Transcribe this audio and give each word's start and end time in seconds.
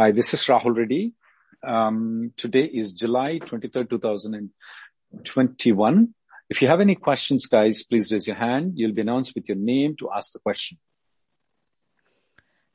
Hi, 0.00 0.12
this 0.12 0.32
is 0.32 0.40
Rahul 0.46 0.74
Reddy. 0.74 1.12
Um, 1.62 2.32
today 2.34 2.64
is 2.64 2.94
July 2.94 3.38
23rd, 3.38 3.90
2021. 3.90 6.14
If 6.48 6.62
you 6.62 6.68
have 6.68 6.80
any 6.80 6.94
questions, 6.94 7.44
guys, 7.44 7.82
please 7.82 8.10
raise 8.10 8.26
your 8.26 8.36
hand. 8.36 8.72
You'll 8.76 8.94
be 8.94 9.02
announced 9.02 9.34
with 9.34 9.46
your 9.46 9.58
name 9.58 9.96
to 9.98 10.08
ask 10.10 10.32
the 10.32 10.38
question. 10.38 10.78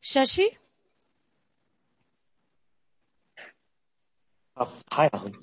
Shashi? 0.04 0.50
Uh, 4.56 4.68
hi, 4.92 5.10
Rahul. 5.10 5.34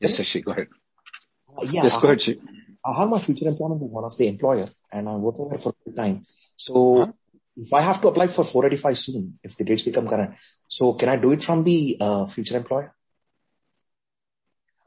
Yes, 0.00 0.18
Shashi, 0.18 0.42
go 0.42 0.52
ahead. 0.52 0.68
Uh, 1.54 1.64
yeah, 1.64 1.82
yes, 1.82 2.00
go 2.00 2.08
ahead, 2.08 2.20
Shashi. 2.20 2.40
I 2.82 2.98
have 2.98 3.10
my 3.10 3.18
future 3.18 3.46
employment 3.46 3.82
with 3.82 3.92
one 3.92 4.04
of 4.04 4.16
the 4.16 4.26
employer 4.26 4.70
and 4.90 5.06
I'm 5.06 5.20
working 5.20 5.50
there 5.50 5.58
for 5.58 5.74
full 5.84 5.92
time. 5.92 6.24
So 6.56 7.04
huh? 7.04 7.12
I 7.72 7.80
have 7.82 8.00
to 8.00 8.08
apply 8.08 8.28
for 8.28 8.44
485 8.44 8.98
soon, 8.98 9.38
if 9.42 9.56
the 9.56 9.64
dates 9.64 9.82
become 9.82 10.08
current, 10.08 10.36
so 10.68 10.94
can 10.94 11.08
I 11.08 11.16
do 11.16 11.32
it 11.32 11.42
from 11.42 11.64
the 11.64 11.96
uh, 12.00 12.26
future 12.26 12.56
employer? 12.56 12.94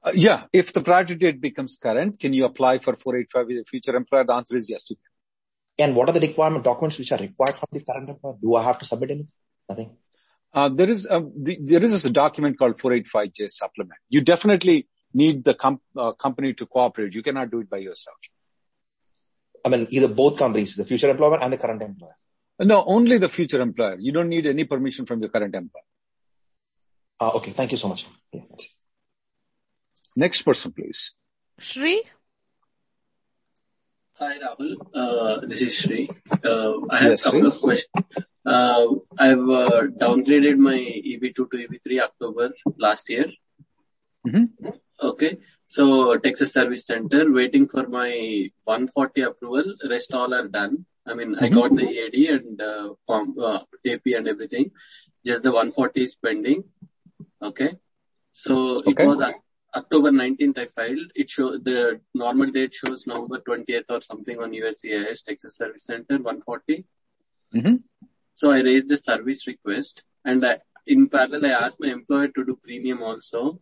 Uh, 0.03 0.11
yeah, 0.13 0.43
if 0.53 0.73
the 0.73 0.81
priority 0.81 1.15
date 1.15 1.41
becomes 1.41 1.77
current, 1.81 2.19
can 2.19 2.33
you 2.33 2.45
apply 2.45 2.79
for 2.79 2.95
485 2.95 3.47
with 3.47 3.57
the 3.57 3.63
future 3.65 3.95
employer? 3.95 4.23
The 4.23 4.33
answer 4.33 4.55
is 4.55 4.69
yes, 4.69 4.89
you 4.89 4.95
can. 4.95 5.87
And 5.87 5.95
what 5.95 6.09
are 6.09 6.13
the 6.13 6.19
requirement 6.19 6.63
documents 6.63 6.97
which 6.97 7.11
are 7.11 7.19
required 7.19 7.55
from 7.55 7.67
the 7.71 7.83
current 7.83 8.09
employer? 8.09 8.35
Do 8.41 8.55
I 8.55 8.63
have 8.63 8.79
to 8.79 8.85
submit 8.85 9.11
anything? 9.11 9.31
Nothing. 9.67 9.97
Uh, 10.53 10.69
there 10.69 10.89
is 10.89 11.05
a, 11.05 11.21
the, 11.35 11.57
there 11.59 11.83
is 11.83 12.05
a 12.05 12.09
document 12.09 12.57
called 12.57 12.77
485J 12.77 13.49
supplement. 13.49 13.99
You 14.07 14.21
definitely 14.21 14.87
need 15.13 15.43
the 15.43 15.53
com- 15.53 15.81
uh, 15.97 16.13
company 16.13 16.53
to 16.53 16.65
cooperate. 16.65 17.13
You 17.13 17.23
cannot 17.23 17.51
do 17.51 17.59
it 17.59 17.69
by 17.69 17.77
yourself. 17.77 18.17
I 19.65 19.69
mean, 19.69 19.87
either 19.89 20.07
both 20.07 20.37
companies, 20.37 20.75
the 20.75 20.85
future 20.85 21.09
employer 21.09 21.41
and 21.41 21.51
the 21.51 21.57
current 21.57 21.81
employer. 21.81 22.13
No, 22.59 22.83
only 22.85 23.17
the 23.17 23.29
future 23.29 23.61
employer. 23.61 23.97
You 23.99 24.11
don't 24.13 24.29
need 24.29 24.45
any 24.45 24.63
permission 24.63 25.05
from 25.05 25.19
your 25.19 25.29
current 25.29 25.55
employer. 25.55 25.83
Uh, 27.19 27.31
okay. 27.35 27.51
Thank 27.51 27.71
you 27.71 27.77
so 27.77 27.89
much. 27.89 28.07
Yeah. 28.31 28.41
Next 30.15 30.41
person, 30.43 30.71
please. 30.71 31.11
Shri? 31.59 32.03
Hi, 34.13 34.39
Rahul. 34.39 34.75
Uh, 34.93 35.45
this 35.45 35.61
is 35.61 35.75
Shri. 35.75 36.09
Uh, 36.31 36.73
I 36.89 36.97
have 36.97 37.11
yes, 37.11 37.21
a 37.21 37.23
couple 37.25 37.39
Shri. 37.41 37.47
of 37.47 37.61
questions. 37.61 38.05
Uh, 38.45 38.85
I've 39.17 39.49
uh, 39.49 39.81
downgraded 39.99 40.57
my 40.57 40.77
EB2 40.77 41.35
to 41.35 41.67
EB3 41.67 42.01
October 42.01 42.51
last 42.77 43.09
year. 43.09 43.25
Mm-hmm. 44.25 44.69
Okay. 45.01 45.37
So 45.67 46.17
Texas 46.17 46.53
Service 46.53 46.85
Center, 46.85 47.31
waiting 47.31 47.67
for 47.67 47.87
my 47.87 48.49
140 48.63 49.21
approval. 49.21 49.75
Rest 49.89 50.13
all 50.13 50.33
are 50.33 50.47
done. 50.47 50.85
I 51.07 51.13
mean, 51.13 51.35
I 51.35 51.49
got 51.49 51.75
the 51.75 51.87
EAD 51.87 52.29
and 52.29 52.61
uh, 52.61 52.93
form, 53.05 53.35
uh, 53.39 53.59
AP 53.85 54.05
and 54.17 54.27
everything. 54.27 54.71
Just 55.25 55.43
the 55.43 55.51
140 55.51 56.01
is 56.03 56.15
pending. 56.15 56.63
Okay. 57.41 57.73
So 58.31 58.77
it 58.91 58.97
was 58.99 59.21
October 59.75 60.11
19th 60.11 60.57
I 60.57 60.65
filed. 60.65 61.11
It 61.15 61.29
show 61.29 61.57
the 61.57 62.01
normal 62.13 62.51
date 62.51 62.73
shows 62.73 63.05
November 63.07 63.39
20th 63.39 63.85
or 63.89 64.01
something 64.01 64.39
on 64.39 64.51
USCIS, 64.51 65.23
Texas 65.23 65.55
Service 65.57 65.83
Center, 65.83 66.17
140. 66.17 66.85
Mhm. 67.53 67.83
So 68.33 68.49
I 68.51 68.61
raised 68.61 68.89
the 68.89 68.97
service 68.97 69.47
request 69.47 70.03
and 70.23 70.45
I, 70.45 70.59
in 70.87 71.07
parallel, 71.09 71.45
I 71.45 71.65
asked 71.65 71.79
my 71.79 71.89
employer 71.89 72.29
to 72.29 72.45
do 72.45 72.55
premium 72.63 73.01
also, 73.03 73.59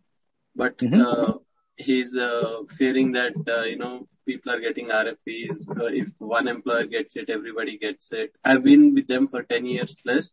but 0.56 0.78
Mhm. 0.78 1.00
uh, 1.04 1.38
he's 1.76 2.16
uh, 2.16 2.62
fearing 2.78 3.12
that 3.12 3.34
uh, 3.56 3.62
you 3.62 3.76
know 3.76 4.08
people 4.26 4.52
are 4.52 4.60
getting 4.60 4.88
RFEs. 4.88 5.68
Uh, 5.68 5.86
if 5.86 6.08
one 6.18 6.48
employer 6.48 6.84
gets 6.84 7.16
it, 7.16 7.30
everybody 7.30 7.78
gets 7.78 8.12
it. 8.12 8.32
I've 8.44 8.64
been 8.64 8.94
with 8.94 9.06
them 9.06 9.28
for 9.28 9.42
10 9.42 9.66
years 9.66 9.96
plus. 10.02 10.32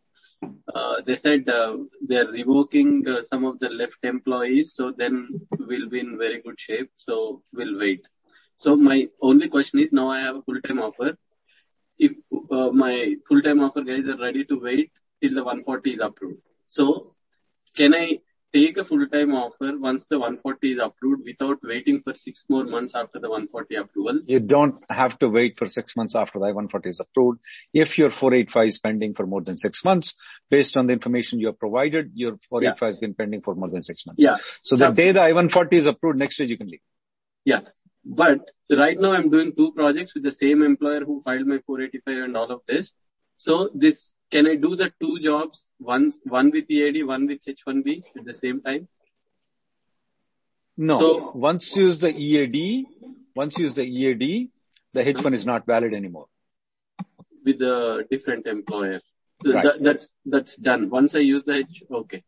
Uh, 0.74 1.02
they 1.06 1.16
said 1.16 1.48
uh, 1.50 1.78
they're 2.08 2.28
revoking 2.28 3.08
uh, 3.08 3.22
some 3.22 3.46
of 3.46 3.60
the 3.60 3.70
left 3.70 4.00
employees, 4.04 4.74
so 4.74 4.92
then 4.92 5.28
we'll 5.60 5.90
be 5.90 6.00
in 6.00 6.18
very 6.18 6.42
good 6.42 6.60
shape. 6.60 6.90
So 6.96 7.44
we'll 7.54 7.78
wait. 7.78 8.06
So 8.56 8.76
my 8.76 9.10
only 9.22 9.50
question 9.50 9.80
is 9.80 9.92
now 9.92 10.10
I 10.10 10.20
have 10.22 10.38
a 10.38 10.42
full-time 10.42 10.80
offer. 10.80 11.16
If 11.98 12.14
uh, 12.52 12.72
my 12.72 13.16
full-time 13.28 13.64
offer 13.64 13.82
guys 13.82 14.08
are 14.08 14.18
ready 14.18 14.46
to 14.46 14.60
wait 14.60 14.92
till 15.22 15.34
the 15.34 15.44
140 15.44 15.92
is 15.92 16.00
approved. 16.00 16.42
So 16.68 17.16
can 17.76 17.94
I 17.94 18.20
take 18.54 18.78
a 18.78 18.84
full-time 18.84 19.34
offer 19.34 19.78
once 19.78 20.06
the 20.10 20.18
140 20.18 20.72
is 20.72 20.78
approved 20.78 21.24
without 21.26 21.58
waiting 21.64 22.02
for 22.02 22.14
six 22.14 22.46
more 22.50 22.64
months 22.64 22.94
after 22.96 23.20
the 23.20 23.30
140 23.30 23.76
approval? 23.76 24.20
You 24.26 24.40
don't 24.40 24.76
have 24.90 25.18
to 25.20 25.30
wait 25.30 25.58
for 25.58 25.68
six 25.68 25.96
months 25.96 26.16
after 26.16 26.40
the 26.40 26.46
I-140 26.46 26.88
is 26.88 27.00
approved. 27.00 27.40
If 27.74 27.98
your 27.98 28.12
485 28.12 28.68
is 28.68 28.80
pending 28.80 29.14
for 29.14 29.26
more 29.26 29.42
than 29.42 29.58
six 29.58 29.84
months, 29.86 30.16
based 30.50 30.78
on 30.78 30.88
the 30.88 30.94
information 30.94 31.40
you 31.40 31.48
have 31.48 31.60
provided, 31.60 32.12
your 32.14 32.38
485 32.50 32.88
has 32.88 32.98
been 32.98 33.14
pending 33.14 33.42
for 33.42 33.56
more 33.56 33.70
than 33.70 33.82
six 33.82 34.06
months. 34.06 34.22
Yeah. 34.24 34.38
So 34.64 34.76
the 34.76 34.92
day 34.92 35.12
the 35.12 35.22
I-140 35.22 35.74
is 35.74 35.86
approved, 35.86 36.20
next 36.20 36.38
day 36.38 36.46
you 36.46 36.58
can 36.58 36.68
leave. 36.68 36.82
Yeah. 37.46 37.62
But 38.04 38.40
right 38.70 39.00
now 39.00 39.14
I'm 39.14 39.30
doing 39.30 39.54
two 39.56 39.72
projects 39.74 40.14
with 40.14 40.24
the 40.24 40.32
same 40.32 40.64
employer 40.64 41.06
who 41.06 41.22
filed 41.22 41.48
my 41.48 41.60
485 41.60 42.24
and 42.24 42.38
all 42.38 42.52
of 42.52 42.62
this. 42.68 42.94
So 43.36 43.70
this, 43.74 44.16
can 44.32 44.48
I 44.48 44.56
do 44.56 44.76
the 44.76 44.92
two 45.00 45.20
jobs, 45.20 45.70
one, 45.78 46.12
one 46.24 46.52
with 46.52 46.70
EAD, 46.70 47.04
one 47.04 47.28
with 47.28 47.40
H1B 47.46 48.04
at 48.18 48.26
the 48.26 48.34
same 48.34 48.62
time? 48.62 48.88
No. 50.78 51.00
So- 51.00 51.32
once 51.36 51.76
you 51.76 51.86
use 51.86 52.00
the 52.00 52.14
EAD, 52.16 52.86
once 53.36 53.58
you 53.58 53.66
use 53.66 53.76
the 53.76 53.86
EAD, 53.86 54.50
the 54.94 55.04
H1 55.04 55.34
is 55.34 55.46
not 55.46 55.66
valid 55.66 55.94
anymore. 55.94 56.28
with 57.44 57.62
a 57.64 58.06
different 58.12 58.46
employer. 58.46 59.00
Right. 59.44 59.64
that- 59.64 59.82
that's 59.86 60.12
that's 60.34 60.56
done. 60.68 60.82
Once 60.92 61.16
I 61.16 61.22
use 61.28 61.44
the 61.44 61.56
H, 61.62 61.78
okay. 62.00 62.20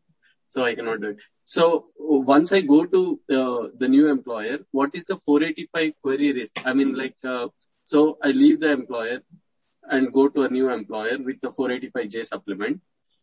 So 0.48 0.62
I 0.68 0.74
cannot 0.74 1.00
do 1.02 1.10
it. 1.10 1.18
So 1.44 1.86
once 2.30 2.50
I 2.56 2.60
go 2.62 2.78
to 2.94 3.02
uh, 3.38 3.62
the 3.82 3.88
new 3.88 4.08
employer, 4.08 4.58
what 4.72 4.90
is 4.94 5.04
the 5.04 5.18
485 5.24 5.92
query 6.02 6.32
risk? 6.32 6.66
I 6.66 6.72
mean, 6.78 6.94
like, 7.02 7.14
uh, 7.34 7.46
so 7.84 8.18
I 8.22 8.32
leave 8.32 8.58
the 8.64 8.72
employer 8.72 9.20
and 9.90 10.12
go 10.12 10.28
to 10.28 10.42
a 10.42 10.48
new 10.48 10.70
employer 10.70 11.18
with 11.18 11.40
the 11.40 11.50
485J 11.50 12.26
supplement. 12.26 12.80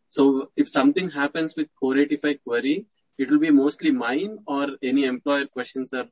So 0.09 0.51
if 0.55 0.69
something 0.69 1.09
happens 1.09 1.55
with 1.55 1.69
485 1.79 2.43
query, 2.43 2.85
it 3.17 3.29
will 3.31 3.39
be 3.39 3.51
mostly 3.51 3.91
mine 3.91 4.39
or 4.45 4.67
any 4.81 5.05
employer 5.05 5.45
questions 5.45 5.93
are. 5.93 6.07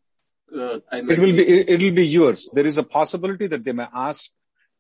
Uh, 0.56 0.80
I 0.92 1.02
might 1.02 1.18
It 1.18 1.20
will 1.20 1.36
be, 1.36 1.48
it 1.48 1.82
will 1.82 1.94
be 1.96 2.08
yours. 2.08 2.50
There 2.54 2.66
is 2.66 2.78
a 2.78 2.84
possibility 2.84 3.48
that 3.48 3.64
they 3.64 3.72
may 3.72 3.86
ask 3.94 4.32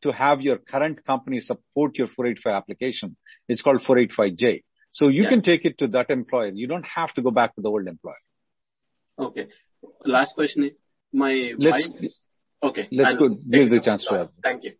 to 0.02 0.12
have 0.12 0.42
your 0.42 0.58
current 0.58 1.06
company 1.06 1.40
support 1.42 1.98
your 1.98 2.08
485 2.08 2.54
application. 2.54 3.18
It's 3.48 3.62
called 3.62 3.82
485J. 3.82 4.64
So 4.92 5.08
you 5.10 5.24
Yeah. 5.24 5.30
can 5.30 5.42
take 5.42 5.66
it 5.66 5.78
to 5.80 5.88
that 5.90 6.10
employer. 6.10 6.52
You 6.54 6.68
don't 6.68 6.86
have 6.86 7.14
to 7.16 7.22
go 7.22 7.32
back 7.32 7.56
to 7.56 7.62
the 7.62 7.70
old 7.70 7.88
employer. 7.88 8.24
Okay. 9.20 9.48
Last 10.06 10.34
question 10.36 10.64
is 10.64 10.72
my 11.12 11.54
Let's, 11.58 11.90
wife. 11.90 12.12
Okay. 12.64 12.88
let's 12.92 13.16
I'll 13.16 13.30
go 13.30 13.36
give 13.36 13.70
the 13.70 13.80
chance 13.80 14.06
to 14.06 14.14
her. 14.16 14.30
Thank 14.42 14.64
you. 14.64 14.74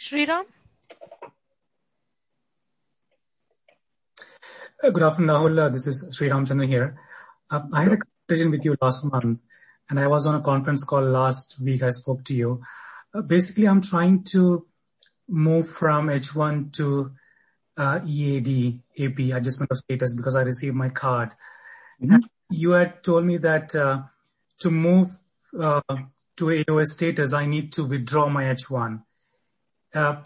Bye. 0.00 0.16
Shriram? 0.16 0.44
Uh, 4.82 4.90
Good 4.90 5.02
afternoon, 5.02 5.30
Rahul. 5.30 5.58
Uh, 5.60 5.68
This 5.68 5.86
is 5.86 6.16
Sri 6.16 6.28
Ramchandran 6.28 6.66
here. 6.66 6.94
Uh, 7.50 7.60
I 7.74 7.82
had 7.82 7.92
a 7.92 7.98
conversation 7.98 8.50
with 8.50 8.64
you 8.64 8.76
last 8.80 9.04
month, 9.04 9.40
and 9.90 10.00
I 10.00 10.06
was 10.06 10.26
on 10.26 10.34
a 10.34 10.40
conference 10.40 10.84
call 10.84 11.02
last 11.02 11.60
week. 11.62 11.82
I 11.82 11.90
spoke 11.90 12.24
to 12.24 12.34
you. 12.34 12.62
Uh, 13.14 13.22
Basically, 13.22 13.66
I'm 13.68 13.82
trying 13.82 14.24
to 14.32 14.66
move 15.28 15.68
from 15.68 16.08
H1 16.08 16.72
to 16.74 17.12
uh, 17.76 18.00
EAD 18.06 18.80
AP 18.98 19.18
adjustment 19.36 19.70
of 19.70 19.78
status 19.78 20.16
because 20.16 20.34
I 20.36 20.42
received 20.42 20.76
my 20.76 20.88
card. 20.88 21.34
Mm-hmm. 22.02 22.16
you 22.50 22.70
had 22.70 23.02
told 23.02 23.26
me 23.26 23.36
that 23.36 23.74
uh, 23.74 24.02
to 24.60 24.70
move 24.70 25.10
uh, 25.58 25.82
to 26.38 26.44
AOS 26.44 26.86
status, 26.86 27.34
I 27.34 27.44
need 27.44 27.72
to 27.74 27.84
withdraw 27.84 28.30
my 28.30 28.44
H1. 28.44 29.02
Uh, 29.94 30.16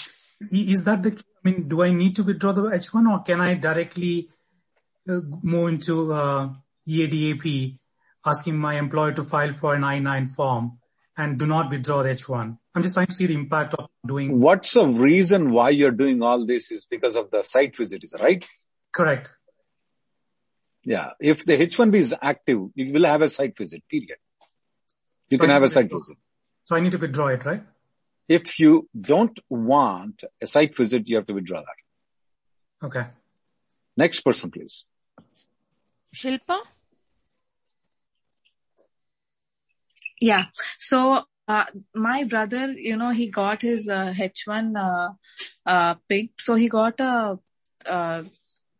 is 0.50 0.84
that 0.84 1.02
the? 1.02 1.10
I 1.44 1.50
mean, 1.50 1.68
do 1.68 1.82
I 1.82 1.90
need 1.90 2.16
to 2.16 2.22
withdraw 2.22 2.52
the 2.52 2.62
H1, 2.62 3.10
or 3.10 3.22
can 3.22 3.40
I 3.40 3.54
directly 3.54 4.28
uh, 5.08 5.20
move 5.42 5.68
into 5.68 6.12
uh, 6.12 6.48
EADAP, 6.88 7.78
asking 8.24 8.58
my 8.58 8.74
employer 8.74 9.12
to 9.12 9.24
file 9.24 9.52
for 9.52 9.74
an 9.74 9.84
I-9 9.84 10.30
form 10.30 10.78
and 11.16 11.38
do 11.38 11.46
not 11.46 11.70
withdraw 11.70 12.02
the 12.02 12.10
H1? 12.10 12.58
I'm 12.74 12.82
just 12.82 12.94
trying 12.94 13.06
to 13.06 13.14
see 13.14 13.26
the 13.26 13.34
impact 13.34 13.74
of 13.74 13.88
doing. 14.06 14.40
What's 14.40 14.72
the 14.72 14.86
reason 14.86 15.52
why 15.52 15.70
you're 15.70 15.90
doing 15.90 16.22
all 16.22 16.44
this 16.44 16.70
is 16.72 16.86
because 16.90 17.14
of 17.14 17.30
the 17.30 17.42
site 17.42 17.76
visit, 17.76 18.02
is 18.02 18.14
right? 18.20 18.46
Correct. 18.92 19.36
Yeah. 20.82 21.10
If 21.20 21.44
the 21.44 21.56
H1B 21.56 21.94
is 21.94 22.14
active, 22.20 22.60
you 22.74 22.92
will 22.92 23.04
have 23.04 23.22
a 23.22 23.28
site 23.28 23.56
visit, 23.56 23.82
period. 23.88 24.18
You 25.28 25.38
can 25.38 25.50
have 25.50 25.62
a 25.62 25.68
site 25.68 25.90
visit. 25.90 26.16
So 26.64 26.76
I 26.76 26.80
need 26.80 26.92
to 26.92 26.98
withdraw 26.98 27.28
it, 27.28 27.44
right? 27.44 27.62
If 28.28 28.58
you 28.58 28.88
don't 28.98 29.38
want 29.50 30.24
a 30.40 30.46
site 30.46 30.76
visit, 30.76 31.08
you 31.08 31.16
have 31.16 31.26
to 31.26 31.34
withdraw 31.34 31.60
that. 31.60 32.86
Okay. 32.86 33.06
Next 33.96 34.20
person, 34.20 34.50
please. 34.50 34.86
Shilpa? 36.14 36.58
Yeah. 40.20 40.44
So, 40.78 41.24
uh, 41.46 41.64
my 41.94 42.24
brother, 42.24 42.72
you 42.72 42.96
know, 42.96 43.10
he 43.10 43.28
got 43.28 43.60
his 43.62 43.88
uh, 43.88 44.14
H1 44.16 44.74
uh, 44.76 45.12
uh, 45.66 45.94
picked. 46.08 46.40
So 46.40 46.54
he 46.54 46.68
got 46.68 46.98
a 47.00 47.38
uh, 47.84 48.24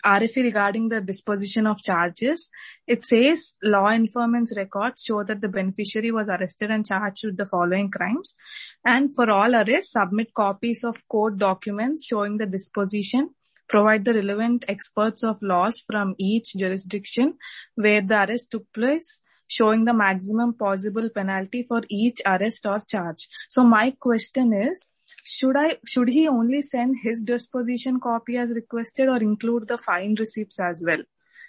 RFE 0.05 0.45
regarding 0.45 0.89
the 0.89 1.01
disposition 1.01 1.67
of 1.67 1.83
charges. 1.83 2.51
It 2.87 3.05
says 3.05 3.55
law 3.63 3.89
enforcement's 3.89 4.55
records 4.57 5.05
show 5.07 5.23
that 5.25 5.41
the 5.41 5.49
beneficiary 5.49 6.11
was 6.11 6.29
arrested 6.29 6.71
and 6.71 6.87
charged 6.87 7.25
with 7.25 7.37
the 7.37 7.47
following 7.47 7.91
crimes. 7.91 8.37
And 8.85 9.15
for 9.15 9.31
all 9.31 9.55
arrests, 9.55 9.93
submit 9.93 10.35
copies 10.35 10.85
of 10.85 11.07
court 11.09 11.39
documents 11.39 12.05
showing 12.05 12.39
the 12.39 12.47
disposition 12.47 13.31
provide 13.69 14.05
the 14.05 14.15
relevant 14.15 14.65
experts 14.69 15.25
of 15.25 15.43
laws 15.43 15.83
from 15.87 16.15
each 16.19 16.55
jurisdiction 16.55 17.35
where 17.75 18.03
the 18.03 18.25
arrest 18.25 18.51
took 18.51 18.71
place, 18.73 19.23
showing 19.47 19.85
the 19.85 19.95
maximum 19.95 20.55
possible 20.55 21.09
penalty 21.09 21.63
for 21.63 21.83
each 21.89 22.21
arrest 22.27 22.67
or 22.67 22.81
charge. 22.81 23.29
So 23.49 23.65
my 23.65 23.91
question 23.99 24.53
is, 24.53 24.87
should 25.25 25.57
I, 25.57 25.79
should 25.87 26.09
he 26.09 26.29
only 26.29 26.61
send 26.63 26.97
his 27.03 27.23
disposition 27.23 27.99
copy 27.99 28.37
as 28.37 28.51
requested 28.51 29.09
or 29.09 29.17
include 29.17 29.67
the 29.67 29.79
fine 29.79 30.15
receipts 30.19 30.61
as 30.61 30.85
well? 30.87 31.03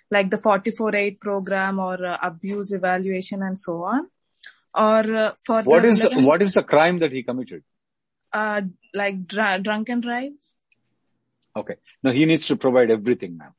Like 0.09 0.29
the 0.29 0.37
448 0.37 1.19
program 1.19 1.79
or 1.79 2.03
uh, 2.05 2.17
abuse 2.21 2.71
evaluation 2.71 3.43
and 3.43 3.59
so 3.59 3.83
on? 3.83 4.07
Or 4.73 5.15
uh, 5.15 5.31
for 5.45 5.63
what 5.63 5.83
is, 5.83 6.03
relevant, 6.03 6.27
what 6.27 6.41
is 6.41 6.53
the 6.53 6.63
crime 6.63 6.99
that 6.99 7.11
he 7.11 7.23
committed? 7.23 7.63
Uh, 8.31 8.61
like 8.93 9.27
dr- 9.27 9.63
drunken 9.63 10.01
drive? 10.01 10.31
Okay. 11.55 11.75
No, 12.01 12.11
he 12.11 12.25
needs 12.25 12.47
to 12.47 12.55
provide 12.55 12.91
everything, 12.91 13.37
ma'am. 13.37 13.53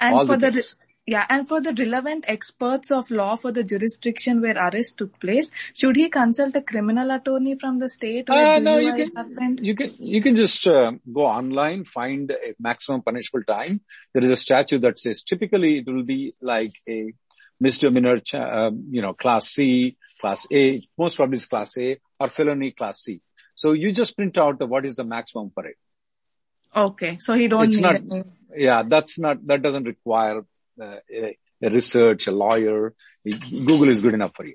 And 0.00 0.14
All 0.14 0.26
for 0.26 0.36
the, 0.36 0.50
the 0.50 0.74
yeah, 1.04 1.26
and 1.28 1.48
for 1.48 1.60
the 1.60 1.74
relevant 1.74 2.24
experts 2.28 2.92
of 2.92 3.10
law 3.10 3.34
for 3.34 3.50
the 3.50 3.64
jurisdiction 3.64 4.40
where 4.40 4.56
arrest 4.56 4.98
took 4.98 5.18
place, 5.18 5.50
should 5.74 5.96
he 5.96 6.08
consult 6.08 6.54
a 6.54 6.62
criminal 6.62 7.10
attorney 7.10 7.56
from 7.58 7.80
the 7.80 7.88
state? 7.88 8.30
Uh, 8.30 8.60
no, 8.60 8.78
you 8.78 8.94
can, 8.94 9.10
happened? 9.16 9.60
you 9.62 9.74
can, 9.74 9.90
you 9.98 10.22
can 10.22 10.36
just 10.36 10.64
uh, 10.66 10.92
go 11.12 11.22
online, 11.22 11.84
find 11.84 12.30
a 12.30 12.54
maximum 12.60 13.02
punishable 13.02 13.42
time. 13.42 13.80
There 14.14 14.22
is 14.22 14.30
a 14.30 14.36
statute 14.36 14.82
that 14.82 15.00
says 15.00 15.24
typically 15.24 15.78
it 15.78 15.86
will 15.86 16.04
be 16.04 16.34
like 16.40 16.72
a 16.88 17.12
misdemeanor, 17.58 18.20
uh, 18.32 18.70
you 18.90 19.02
know, 19.02 19.14
class 19.14 19.48
C, 19.48 19.96
class 20.20 20.46
A, 20.52 20.86
most 20.96 21.16
probably 21.16 21.36
is 21.36 21.46
class 21.46 21.76
A 21.78 21.98
or 22.20 22.28
felony 22.28 22.70
class 22.70 23.02
C. 23.02 23.22
So 23.56 23.72
you 23.72 23.92
just 23.92 24.16
print 24.16 24.38
out 24.38 24.60
the, 24.60 24.66
what 24.66 24.86
is 24.86 24.96
the 24.96 25.04
maximum 25.04 25.50
for 25.50 25.66
it. 25.66 25.76
Okay. 26.74 27.18
So 27.18 27.34
he 27.34 27.48
don't 27.48 27.68
it's 27.68 27.80
need 27.80 28.08
not. 28.08 28.26
Yeah, 28.54 28.82
that's 28.86 29.18
not, 29.18 29.44
that 29.46 29.62
doesn't 29.62 29.84
require 29.84 30.42
a, 30.82 31.36
a 31.62 31.70
research, 31.70 32.26
a 32.26 32.32
lawyer. 32.32 32.94
Google 33.66 33.88
is 33.88 34.00
good 34.00 34.14
enough 34.14 34.34
for 34.34 34.46
you. 34.46 34.54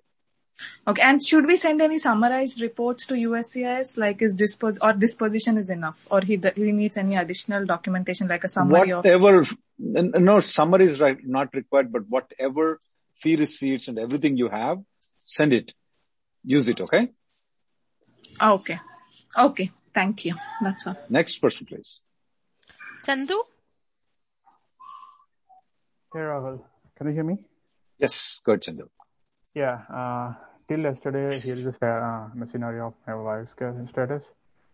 Okay. 0.88 1.02
And 1.02 1.24
should 1.24 1.46
we 1.46 1.58
send 1.58 1.82
any 1.82 2.00
summarized 2.00 2.60
reports 2.62 3.06
to 3.08 3.14
USCIS 3.14 3.98
like 3.98 4.22
is 4.22 4.34
dispos 4.34 4.78
or 4.82 4.94
disposition 4.94 5.58
is 5.58 5.70
enough 5.70 6.00
or 6.10 6.22
he, 6.22 6.40
he 6.56 6.72
needs 6.72 6.98
any 6.98 7.16
additional 7.16 7.66
documentation 7.66 8.28
like 8.28 8.44
a 8.44 8.48
summary 8.48 8.94
whatever, 8.94 9.42
of? 9.42 9.58
No, 9.78 10.40
summary 10.40 10.86
is 10.86 11.00
right, 11.00 11.18
not 11.24 11.54
required, 11.54 11.92
but 11.92 12.10
whatever 12.10 12.80
fee 13.20 13.36
receipts 13.36 13.88
and 13.88 14.00
everything 14.00 14.38
you 14.38 14.50
have, 14.50 14.80
send 15.20 15.54
it. 15.54 15.74
Use 16.44 16.68
it, 16.68 16.82
okay? 16.82 17.10
Okay. 18.42 18.80
Okay. 19.38 19.72
Thank 19.94 20.26
you. 20.26 20.36
That's 20.62 20.88
all. 20.88 20.98
Next 21.10 21.38
person, 21.38 21.68
please. 21.68 22.00
Chandu? 23.06 23.42
Hey, 26.14 26.22
Rahul. 26.22 26.62
Can 26.96 27.08
you 27.08 27.14
hear 27.14 27.26
me? 27.26 27.36
Yes, 28.00 28.40
good, 28.46 28.62
Chandu. 28.62 28.88
Yeah, 29.54 29.82
uh, 29.94 30.36
till 30.66 30.80
yesterday, 30.80 31.38
here 31.38 31.56
is 31.56 31.66
the 31.66 31.86
uh, 31.86 32.46
scenario 32.50 32.88
of 32.88 32.94
my 33.06 33.14
wife's 33.14 33.52
status. 33.52 34.24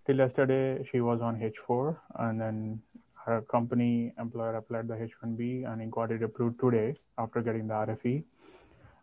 Till 0.05 0.17
yesterday, 0.17 0.87
she 0.91 1.01
was 1.01 1.21
on 1.21 1.41
H4 1.41 1.97
and 2.19 2.39
then 2.39 2.81
her 3.25 3.41
company 3.41 4.13
employer 4.19 4.57
applied 4.57 4.87
the 4.87 4.93
H1B 4.93 5.65
and 5.65 5.91
got 5.91 6.11
it 6.11 6.21
approved 6.21 6.59
today 6.59 6.93
after 7.17 7.41
getting 7.41 7.65
the 7.65 7.73
RFE. 7.73 8.23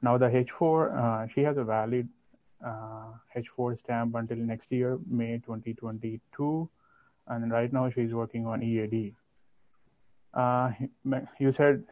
Now 0.01 0.17
the 0.17 0.27
H4, 0.27 0.77
uh, 0.97 1.27
she 1.35 1.41
has 1.41 1.57
a 1.57 1.65
valid 1.65 2.09
uh, 2.65 3.07
H4 3.37 3.81
stamp 3.81 4.15
until 4.15 4.37
next 4.37 4.71
year, 4.71 4.97
May 5.05 5.39
2022. 5.39 6.71
And 7.27 7.51
right 7.51 7.73
now 7.73 7.91
she's 7.91 8.13
working 8.13 8.47
on 8.47 8.63
EAD. 8.63 9.17
Uh, 10.33 10.71
you 11.41 11.53
said 11.57 11.83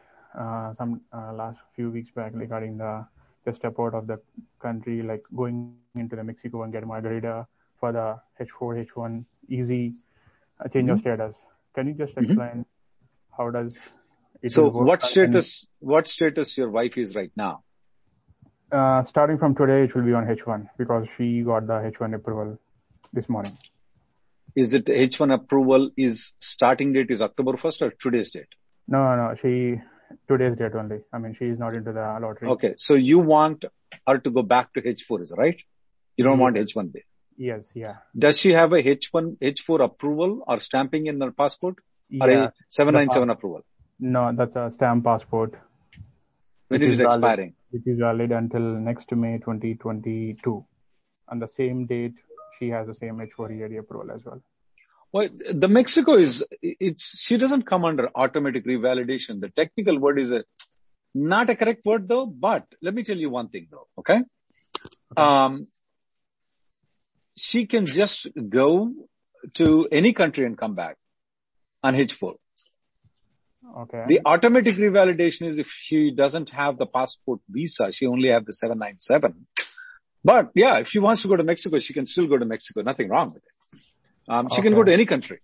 some 0.77 1.01
uh, 1.13 1.33
last 1.33 1.59
few 1.75 1.89
weeks 1.89 2.11
back 2.11 2.31
regarding 2.33 2.77
the 2.77 3.05
the 3.45 3.53
step 3.53 3.79
out 3.79 3.93
of 3.93 4.07
the 4.07 4.19
country, 4.59 5.01
like 5.01 5.23
going 5.35 5.75
into 5.95 6.15
the 6.15 6.23
Mexico 6.23 6.63
and 6.63 6.73
get 6.73 6.85
margarita 6.85 7.47
for 7.79 7.91
the 7.91 8.19
H4, 8.39 8.85
H1 8.87 9.25
easy 9.47 9.93
uh, 10.59 10.67
change 10.67 10.87
mm-hmm. 10.87 10.93
of 10.95 10.99
status. 10.99 11.35
Can 11.73 11.87
you 11.87 11.93
just 11.93 12.15
mm-hmm. 12.15 12.25
explain 12.25 12.49
mm-hmm. 12.49 13.35
how 13.37 13.49
does 13.49 13.77
it 14.41 14.51
so 14.51 14.69
what 14.69 15.03
status 15.03 15.67
what 15.79 16.07
status 16.07 16.57
your 16.57 16.69
wife 16.69 16.97
is 16.97 17.15
right 17.15 17.31
now? 17.35 17.63
Uh, 18.71 19.03
starting 19.03 19.37
from 19.37 19.55
today, 19.55 19.81
it 19.81 19.95
will 19.95 20.03
be 20.03 20.13
on 20.13 20.25
H1 20.27 20.69
because 20.77 21.07
she 21.17 21.41
got 21.41 21.65
the 21.65 21.73
H1 21.73 22.13
approval 22.15 22.59
this 23.13 23.27
morning. 23.27 23.57
Is 24.55 24.73
it 24.73 24.85
H1 24.85 25.33
approval 25.33 25.89
is 25.97 26.33
starting 26.39 26.93
date 26.93 27.09
is 27.09 27.21
October 27.21 27.53
1st 27.53 27.81
or 27.81 27.91
today's 27.91 28.29
date? 28.29 28.47
No, 28.87 29.15
no, 29.15 29.35
she 29.41 29.81
today's 30.27 30.55
date 30.57 30.73
only. 30.75 30.99
I 31.13 31.17
mean, 31.19 31.35
she 31.37 31.45
is 31.45 31.59
not 31.59 31.73
into 31.73 31.91
the 31.91 32.19
lottery. 32.21 32.49
Okay. 32.49 32.73
So 32.77 32.95
you 32.95 33.19
want 33.19 33.65
her 34.07 34.17
to 34.17 34.29
go 34.31 34.41
back 34.41 34.73
to 34.73 34.81
H4, 34.81 35.21
is 35.21 35.33
right? 35.37 35.57
You 36.17 36.23
don't 36.23 36.39
yes. 36.39 36.75
want 36.75 36.91
H1B. 36.93 37.03
Yes, 37.37 37.61
yeah. 37.73 37.95
Does 38.17 38.37
she 38.37 38.51
have 38.51 38.73
a 38.73 38.83
H1, 38.83 39.37
H4 39.37 39.83
approval 39.83 40.43
or 40.45 40.59
stamping 40.59 41.07
in 41.07 41.21
her 41.21 41.31
passport? 41.31 41.75
Yeah. 42.09 42.23
Or 42.23 42.29
a 42.29 42.53
797 42.69 43.29
approval? 43.29 43.61
No, 43.99 44.31
that's 44.35 44.55
a 44.55 44.71
stamp 44.75 45.05
passport. 45.05 45.53
When 46.67 46.81
is, 46.81 46.93
it 46.93 46.97
valid, 46.97 47.13
expiring? 47.13 47.55
It 47.71 47.83
is 47.85 47.99
valid 47.99 48.31
until 48.31 48.61
next 48.61 49.11
May 49.11 49.37
2022. 49.37 50.65
On 51.29 51.39
the 51.39 51.47
same 51.47 51.85
date, 51.85 52.15
she 52.59 52.69
has 52.69 52.87
the 52.87 52.95
same 52.95 53.17
H4 53.17 53.51
EAD 53.51 53.77
approval 53.77 54.11
as 54.11 54.25
well. 54.25 54.41
Well, 55.11 55.27
the 55.51 55.67
Mexico 55.67 56.13
is, 56.13 56.45
it's, 56.61 57.19
she 57.19 57.37
doesn't 57.37 57.63
come 57.63 57.83
under 57.83 58.09
automatic 58.13 58.65
revalidation. 58.65 59.41
The 59.41 59.49
technical 59.49 59.97
word 59.97 60.19
is 60.19 60.31
a, 60.31 60.43
not 61.15 61.49
a 61.49 61.55
correct 61.55 61.83
word 61.83 62.07
though, 62.07 62.27
but 62.27 62.65
let 62.81 62.93
me 62.93 63.03
tell 63.03 63.17
you 63.17 63.29
one 63.29 63.47
thing 63.47 63.67
though, 63.71 63.87
okay? 63.97 64.19
Um, 65.17 65.67
she 67.35 67.65
can 67.65 67.85
just 67.85 68.27
go 68.49 68.93
to 69.55 69.87
any 69.91 70.13
country 70.13 70.45
and 70.45 70.57
come 70.57 70.75
back 70.75 70.97
on 71.83 71.95
H4. 71.95 72.35
Okay. 73.77 74.05
The 74.07 74.21
automatic 74.25 74.75
revalidation 74.75 75.47
is 75.47 75.59
if 75.59 75.69
she 75.69 76.11
doesn't 76.11 76.49
have 76.51 76.77
the 76.77 76.85
passport 76.85 77.39
visa, 77.49 77.91
she 77.91 78.05
only 78.07 78.29
have 78.29 78.45
the 78.45 78.53
797. 78.53 79.47
But 80.23 80.51
yeah, 80.55 80.79
if 80.79 80.89
she 80.89 80.99
wants 80.99 81.21
to 81.21 81.27
go 81.27 81.35
to 81.35 81.43
Mexico, 81.43 81.79
she 81.79 81.93
can 81.93 82.05
still 82.05 82.27
go 82.27 82.37
to 82.37 82.45
Mexico. 82.45 82.81
Nothing 82.81 83.09
wrong 83.09 83.33
with 83.33 83.43
it. 83.43 83.79
Um, 84.29 84.47
she 84.49 84.53
okay. 84.55 84.63
can 84.63 84.73
go 84.75 84.83
to 84.83 84.93
any 84.93 85.05
country. 85.05 85.39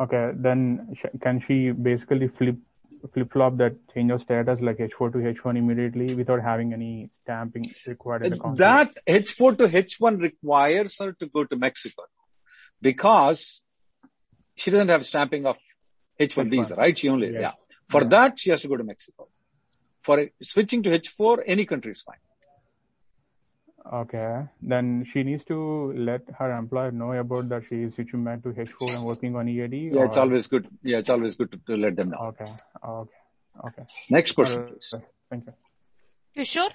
Okay. 0.00 0.32
Then 0.34 0.94
sh- 0.98 1.18
can 1.22 1.42
she 1.46 1.70
basically 1.72 2.28
flip 2.28 2.56
flip 3.12 3.30
flop 3.32 3.56
that 3.58 3.74
change 3.94 4.10
of 4.10 4.22
status 4.22 4.60
like 4.60 4.78
H4 4.78 5.12
to 5.12 5.18
H1 5.18 5.56
immediately 5.58 6.14
without 6.14 6.40
having 6.42 6.72
any 6.72 7.10
stamping 7.22 7.64
required 7.86 8.24
in 8.24 8.30
the 8.32 8.54
That 8.56 8.90
H4 9.06 9.58
to 9.58 9.68
H1 9.68 10.20
requires 10.20 10.98
her 11.00 11.12
to 11.12 11.26
go 11.26 11.44
to 11.44 11.56
Mexico 11.56 12.04
because 12.80 13.62
she 14.56 14.70
doesn't 14.70 14.88
have 14.88 15.04
stamping 15.06 15.46
of 15.46 15.56
H1 16.18 16.46
H1. 16.46 16.50
visa, 16.50 16.74
right? 16.76 16.96
She 16.96 17.08
only, 17.08 17.32
Yes. 17.32 17.42
yeah. 17.42 17.52
For 17.90 18.02
Yeah. 18.02 18.08
that, 18.08 18.38
she 18.38 18.50
has 18.50 18.62
to 18.62 18.68
go 18.68 18.76
to 18.76 18.84
Mexico. 18.84 19.28
For 20.02 20.28
switching 20.42 20.82
to 20.84 20.90
H4, 20.90 21.42
any 21.46 21.66
country 21.66 21.92
is 21.92 22.02
fine. 22.02 22.16
Okay. 23.92 24.44
Then 24.62 25.06
she 25.12 25.22
needs 25.22 25.44
to 25.44 25.92
let 25.94 26.22
her 26.38 26.56
employer 26.56 26.90
know 26.90 27.12
about 27.12 27.48
that 27.50 27.64
she 27.68 27.82
is 27.84 27.94
switching 27.94 28.24
back 28.24 28.42
to 28.42 28.48
H4 28.48 28.96
and 28.96 29.06
working 29.06 29.36
on 29.36 29.48
EAD. 29.48 29.94
Yeah, 29.94 30.04
it's 30.04 30.16
always 30.16 30.46
good. 30.48 30.68
Yeah, 30.82 30.98
it's 30.98 31.10
always 31.10 31.36
good 31.36 31.52
to, 31.52 31.58
to 31.68 31.76
let 31.76 31.96
them 31.96 32.10
know. 32.10 32.34
Okay. 32.34 32.52
Okay. 32.84 33.10
Okay. 33.64 33.82
Next 34.10 34.32
person, 34.32 34.62
Alright. 34.62 34.74
please. 34.74 34.94
Thank 35.30 35.46
you. 35.46 35.54
Kishore, 36.36 36.70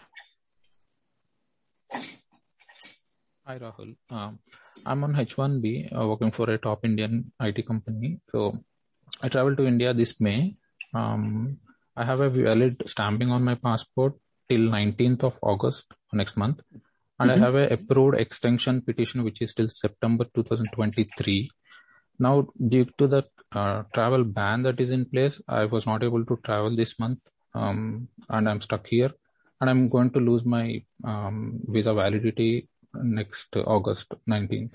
Hi, 3.46 3.60
Rahul. 3.60 3.96
Um, 4.10 4.40
I'm 4.86 5.04
on 5.04 5.14
H1B, 5.14 5.96
uh, 5.96 6.08
working 6.08 6.32
for 6.32 6.50
a 6.50 6.58
top 6.58 6.86
Indian 6.86 7.32
IT 7.42 7.68
company. 7.68 8.20
So 8.30 8.58
I 9.22 9.30
traveled 9.30 9.58
to 9.58 9.68
India 9.68 9.94
this 9.94 10.20
May. 10.22 10.56
Um, 10.94 11.58
I 11.98 12.06
have 12.06 12.22
a 12.22 12.30
valid 12.30 12.82
stamping 12.86 13.30
on 13.30 13.44
my 13.44 13.56
passport 13.56 14.14
till 14.50 14.62
19th 14.62 15.24
of 15.24 15.38
August 15.42 15.94
next 16.14 16.38
month. 16.38 16.62
And 17.22 17.32
I 17.32 17.38
have 17.38 17.56
a 17.56 17.68
approved 17.70 18.18
extension 18.18 18.82
petition, 18.82 19.24
which 19.24 19.42
is 19.42 19.54
till 19.54 19.70
September 19.70 20.26
2023. 20.34 21.50
Now, 22.20 22.46
due 22.68 22.86
to 22.98 23.08
the 23.08 23.24
uh, 23.52 23.84
travel 23.94 24.24
ban 24.24 24.64
that 24.64 24.80
is 24.80 24.92
in 24.92 25.06
place, 25.06 25.42
I 25.48 25.66
was 25.66 25.86
not 25.86 26.04
able 26.04 26.26
to 26.26 26.40
travel 26.44 26.76
this 26.76 27.00
month. 27.00 27.20
Um, 27.54 28.08
and 28.30 28.48
I'm 28.50 28.62
stuck 28.62 28.88
here 28.88 29.12
and 29.60 29.70
I'm 29.70 29.90
going 29.90 30.12
to 30.12 30.20
lose 30.20 30.44
my 30.46 30.84
um, 31.04 31.60
visa 31.68 31.94
validity 31.94 32.68
next 32.94 33.56
August 33.56 34.14
19th. 34.28 34.74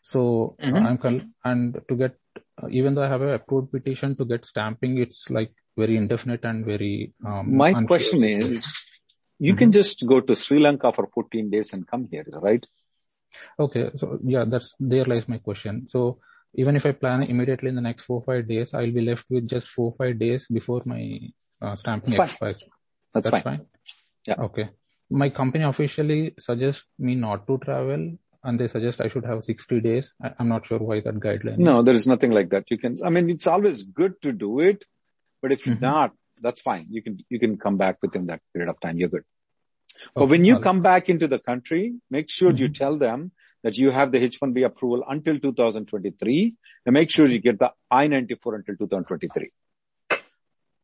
So 0.00 0.56
Mhm. 0.60 0.86
I'm 1.04 1.34
and 1.44 1.80
to 1.88 1.96
get 1.96 2.16
uh, 2.62 2.68
even 2.70 2.94
though 2.94 3.02
I 3.02 3.08
have 3.08 3.22
a 3.22 3.34
approved 3.34 3.72
petition 3.72 4.16
to 4.16 4.24
get 4.24 4.44
stamping, 4.44 4.98
it's 4.98 5.28
like 5.30 5.52
very 5.76 5.96
indefinite 5.96 6.44
and 6.44 6.64
very. 6.64 7.12
Um, 7.24 7.56
My 7.56 7.70
unsure. 7.70 7.86
question 7.86 8.24
is, 8.24 8.93
you 9.38 9.54
can 9.56 9.72
just 9.72 10.06
go 10.06 10.20
to 10.20 10.36
Sri 10.36 10.58
Lanka 10.60 10.92
for 10.92 11.08
14 11.12 11.50
days 11.50 11.72
and 11.72 11.86
come 11.86 12.08
here, 12.10 12.24
right? 12.40 12.64
Okay, 13.58 13.90
so 13.94 14.18
yeah, 14.24 14.44
that's 14.46 14.74
there 14.78 15.04
lies 15.04 15.28
my 15.28 15.38
question. 15.38 15.88
So 15.88 16.18
even 16.54 16.76
if 16.76 16.86
I 16.86 16.92
plan 16.92 17.22
immediately 17.22 17.68
in 17.68 17.74
the 17.74 17.80
next 17.80 18.04
four 18.04 18.22
five 18.22 18.46
days, 18.46 18.74
I'll 18.74 18.92
be 18.92 19.00
left 19.00 19.26
with 19.28 19.48
just 19.48 19.68
four 19.68 19.92
five 19.98 20.18
days 20.18 20.46
before 20.46 20.82
my 20.84 21.18
uh, 21.60 21.74
stamping 21.74 22.10
That's 22.10 22.38
fine. 22.38 22.50
expires. 22.50 22.64
That's, 23.12 23.30
That's 23.30 23.42
fine. 23.42 23.58
fine. 23.58 23.66
Yeah. 24.26 24.36
Okay. 24.38 24.68
My 25.10 25.30
company 25.30 25.64
officially 25.64 26.34
suggests 26.38 26.84
me 26.98 27.14
not 27.14 27.46
to 27.46 27.58
travel, 27.58 28.16
and 28.44 28.60
they 28.60 28.68
suggest 28.68 29.00
I 29.00 29.08
should 29.08 29.24
have 29.24 29.42
60 29.42 29.80
days. 29.80 30.14
I, 30.22 30.32
I'm 30.38 30.48
not 30.48 30.66
sure 30.66 30.78
why 30.78 31.00
that 31.00 31.14
guideline. 31.16 31.58
No, 31.58 31.80
is. 31.80 31.84
there 31.84 31.94
is 31.94 32.06
nothing 32.06 32.30
like 32.30 32.50
that. 32.50 32.64
You 32.70 32.78
can, 32.78 32.98
I 33.04 33.10
mean, 33.10 33.28
it's 33.30 33.46
always 33.46 33.82
good 33.84 34.14
to 34.22 34.32
do 34.32 34.60
it, 34.60 34.84
but 35.42 35.52
if 35.52 35.64
Mhm. 35.64 35.80
not, 35.80 36.12
that's 36.40 36.60
fine. 36.60 36.86
You 36.90 37.02
can, 37.02 37.18
you 37.28 37.38
can 37.38 37.56
come 37.58 37.76
back 37.76 37.98
within 38.02 38.26
that 38.26 38.40
period 38.52 38.70
of 38.70 38.80
time. 38.80 38.98
You're 38.98 39.08
good. 39.08 39.24
But 40.14 40.26
when 40.26 40.44
you 40.44 40.58
come 40.58 40.82
back 40.82 41.08
into 41.08 41.28
the 41.28 41.38
country, 41.38 41.94
make 42.10 42.28
sure 42.28 42.50
you 42.52 42.68
Mhm. 42.68 42.74
tell 42.74 42.98
them 42.98 43.32
that 43.62 43.78
you 43.78 43.90
have 43.90 44.12
the 44.12 44.18
H1B 44.18 44.64
approval 44.64 45.04
until 45.08 45.38
2023 45.38 46.56
and 46.84 46.92
make 46.92 47.10
sure 47.10 47.26
you 47.26 47.38
get 47.40 47.58
the 47.58 47.72
I-94 47.90 48.56
until 48.56 48.76
2023. 48.76 49.50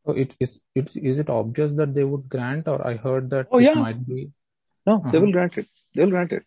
Oh, 0.05 0.13
it 0.13 0.35
is 0.39 0.65
it's 0.73 0.95
is 0.95 1.19
it 1.19 1.29
obvious 1.29 1.73
that 1.73 1.93
they 1.93 2.03
would 2.03 2.27
grant, 2.27 2.67
or 2.67 2.85
I 2.87 2.95
heard 2.95 3.29
that 3.31 3.47
Oh, 3.51 3.59
it 3.59 3.65
yeah. 3.65 3.75
might 3.75 4.03
be 4.07 4.31
No, 4.87 4.97
they 4.97 5.09
Uh-huh. 5.09 5.19
will 5.25 5.31
grant 5.31 5.57
it. 5.59 5.67
They 5.93 6.03
will 6.03 6.09
grant 6.09 6.31
it. 6.31 6.43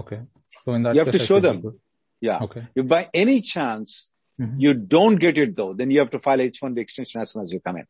okay. 0.00 0.20
So 0.64 0.74
in 0.74 0.82
that 0.82 0.94
You 0.94 1.00
have 1.00 1.10
case, 1.12 1.20
to 1.22 1.26
show 1.26 1.40
them. 1.40 1.80
Yeah. 2.20 2.42
Okay. 2.42 2.66
If 2.74 2.86
by 2.86 3.08
any 3.14 3.40
chance 3.40 4.10
Mhm. 4.38 4.60
you 4.60 4.74
don't 4.74 5.16
get 5.16 5.38
it 5.38 5.56
though, 5.56 5.72
then 5.72 5.90
you 5.90 6.00
have 6.00 6.10
to 6.10 6.18
file 6.18 6.40
H1B 6.40 6.78
extension 6.82 7.22
as 7.22 7.30
soon 7.32 7.40
as 7.42 7.50
you 7.52 7.60
come 7.60 7.78
in. 7.78 7.86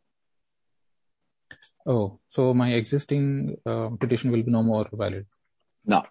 Oh, 1.92 2.20
so 2.28 2.52
my 2.52 2.72
existing 2.74 3.56
uh, 3.64 3.88
petition 4.00 4.30
will 4.30 4.42
be 4.42 4.50
no 4.50 4.62
more 4.62 4.86
valid. 4.92 5.26
No. 5.86 6.02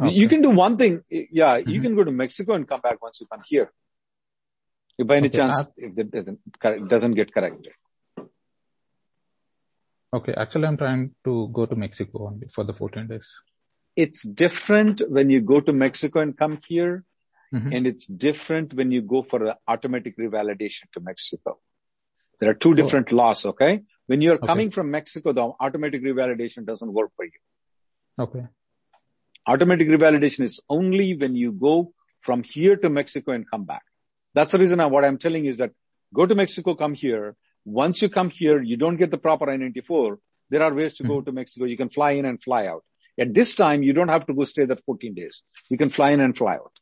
Okay. 0.00 0.14
You 0.14 0.28
can 0.28 0.42
do 0.42 0.50
one 0.50 0.76
thing. 0.76 1.02
Yeah, 1.10 1.56
you 1.56 1.78
Mhm. 1.80 1.82
can 1.84 1.94
go 1.96 2.04
to 2.04 2.12
Mexico 2.12 2.54
and 2.54 2.68
come 2.68 2.80
back 2.86 3.00
once 3.06 3.20
you 3.22 3.26
come 3.26 3.42
here. 3.46 3.70
If 4.98 5.06
by 5.06 5.16
any 5.16 5.28
Okay, 5.28 5.38
chance, 5.38 5.60
I've- 5.60 5.86
if 5.86 5.94
that 5.96 6.10
doesn't, 6.10 6.88
doesn't 6.94 7.14
get 7.20 7.32
corrected. 7.32 7.72
Okay, 10.18 10.34
actually, 10.34 10.66
I'm 10.66 10.76
trying 10.76 11.14
to 11.24 11.48
go 11.48 11.66
to 11.66 11.74
Mexico 11.74 12.26
only 12.28 12.46
for 12.48 12.64
the 12.64 12.72
14 12.72 13.08
days. 13.08 13.28
It's 13.96 14.22
different 14.22 15.00
when 15.08 15.30
you 15.30 15.40
go 15.40 15.60
to 15.60 15.72
Mexico 15.72 16.20
and 16.20 16.36
come 16.36 16.60
here, 16.68 17.04
Mhm. 17.54 17.74
and 17.76 17.86
it's 17.86 18.06
different 18.06 18.74
when 18.74 18.92
you 18.92 19.02
go 19.02 19.22
for 19.22 19.44
an 19.46 19.56
automatic 19.66 20.16
revalidation 20.18 20.90
to 20.92 21.00
Mexico. 21.00 21.58
There 22.38 22.50
are 22.50 22.54
two 22.54 22.70
Oh. 22.72 22.74
different 22.74 23.12
laws, 23.12 23.44
okay? 23.46 23.84
When 24.06 24.20
you're 24.20 24.36
Okay. 24.36 24.46
coming 24.46 24.70
from 24.70 24.90
Mexico, 24.90 25.32
the 25.32 25.52
automatic 25.60 26.02
revalidation 26.02 26.66
doesn't 26.66 26.92
work 26.92 27.10
for 27.16 27.24
you. 27.24 27.38
Okay. 28.18 28.46
Automatic 29.46 29.88
revalidation 29.88 30.40
is 30.40 30.60
only 30.68 31.16
when 31.16 31.34
you 31.36 31.52
go 31.52 31.92
from 32.18 32.42
here 32.42 32.76
to 32.76 32.88
Mexico 32.88 33.32
and 33.32 33.50
come 33.50 33.64
back. 33.64 33.82
That's 34.34 34.52
the 34.52 34.58
reason 34.58 34.80
I, 34.80 34.86
what 34.86 35.04
I'm 35.04 35.18
telling 35.18 35.46
is 35.46 35.58
that 35.58 35.72
go 36.12 36.26
to 36.26 36.34
Mexico, 36.34 36.74
come 36.74 36.94
here. 36.94 37.36
Once 37.64 38.02
you 38.02 38.08
come 38.08 38.30
here, 38.30 38.60
you 38.62 38.76
don't 38.76 38.96
get 38.96 39.10
the 39.10 39.18
proper 39.18 39.50
I-94. 39.50 40.18
There 40.50 40.62
are 40.62 40.74
ways 40.74 40.94
to 40.94 41.04
go 41.04 41.18
hmm. 41.20 41.24
to 41.24 41.32
Mexico. 41.32 41.64
You 41.64 41.76
can 41.76 41.88
fly 41.88 42.12
in 42.12 42.24
and 42.24 42.42
fly 42.42 42.66
out. 42.66 42.84
At 43.18 43.32
this 43.32 43.54
time, 43.54 43.82
you 43.82 43.92
don't 43.92 44.08
have 44.08 44.26
to 44.26 44.34
go 44.34 44.44
stay 44.44 44.64
there 44.64 44.76
14 44.76 45.14
days. 45.14 45.42
You 45.70 45.78
can 45.78 45.88
fly 45.88 46.10
in 46.10 46.20
and 46.20 46.36
fly 46.36 46.54
out. 46.54 46.72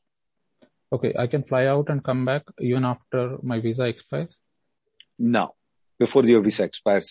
Okay, 0.92 1.14
I 1.18 1.26
can 1.26 1.42
fly 1.42 1.66
out 1.66 1.88
and 1.88 2.02
come 2.02 2.24
back 2.24 2.42
even 2.60 2.84
after 2.84 3.38
my 3.42 3.60
visa 3.60 3.84
expires. 3.84 4.36
No. 5.18 5.54
Before 6.04 6.24
your 6.24 6.42
visa 6.46 6.64
expires, 6.64 7.10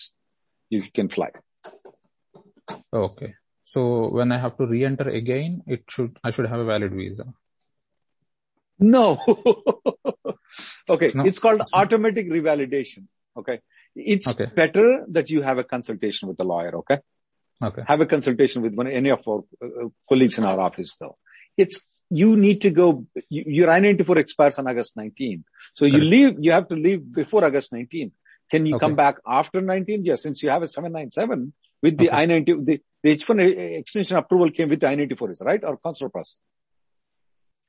you 0.68 0.82
can 0.96 1.08
fly. 1.08 1.30
Okay. 2.92 3.34
So 3.64 4.08
when 4.16 4.32
I 4.32 4.38
have 4.38 4.56
to 4.58 4.66
re-enter 4.66 5.08
again, 5.08 5.62
it 5.66 5.84
should 5.88 6.18
I 6.22 6.30
should 6.30 6.48
have 6.52 6.60
a 6.60 6.64
valid 6.72 6.92
visa. 6.92 7.26
No. 8.78 9.06
okay. 10.94 11.10
No. 11.14 11.24
It's 11.24 11.38
called 11.38 11.62
automatic 11.72 12.28
revalidation. 12.36 13.06
Okay. 13.36 13.60
It's 13.94 14.28
Okay. 14.32 14.46
better 14.62 14.86
that 15.16 15.30
you 15.30 15.42
have 15.42 15.58
a 15.58 15.64
consultation 15.64 16.28
with 16.28 16.38
a 16.40 16.44
lawyer. 16.44 16.76
Okay. 16.80 16.98
Okay. 17.62 17.82
Have 17.86 18.00
a 18.00 18.06
consultation 18.06 18.62
with 18.62 18.74
one, 18.74 18.88
any 18.88 19.10
of 19.10 19.26
our 19.26 19.40
uh, 19.64 19.88
colleagues 20.08 20.38
in 20.38 20.44
our 20.44 20.60
office 20.60 20.96
though. 21.00 21.16
It's, 21.56 21.86
you 22.10 22.36
need 22.36 22.62
to 22.62 22.70
go, 22.70 23.06
you, 23.30 23.44
your 23.46 23.70
I-94 23.70 24.16
expires 24.16 24.58
on 24.58 24.66
August 24.66 24.96
19. 24.96 25.44
So 25.74 25.86
you 25.86 25.98
leave, 25.98 26.36
you 26.40 26.52
have 26.52 26.68
to 26.68 26.74
leave 26.74 27.00
before 27.20 27.44
August 27.44 27.72
19. 27.72 28.12
Can 28.52 28.66
you 28.66 28.76
Okay. 28.76 28.84
come 28.84 28.96
back 28.96 29.16
after 29.26 29.60
19? 29.62 30.04
Yes, 30.04 30.22
since 30.22 30.42
you 30.42 30.50
have 30.50 30.62
a 30.62 30.66
797 30.66 31.52
with 31.82 31.96
the 31.96 32.08
Okay. 32.10 32.16
I-90, 32.22 32.64
the, 32.66 32.80
the 33.02 33.16
H1 33.16 33.38
uh, 33.40 33.78
extension 33.80 34.18
approval 34.18 34.50
came 34.50 34.68
with 34.68 34.80
the 34.80 34.88
I-94 34.88 35.30
is 35.30 35.40
it 35.40 35.44
right 35.44 35.64
or 35.64 35.78
consular 35.78 36.10
process? 36.10 36.36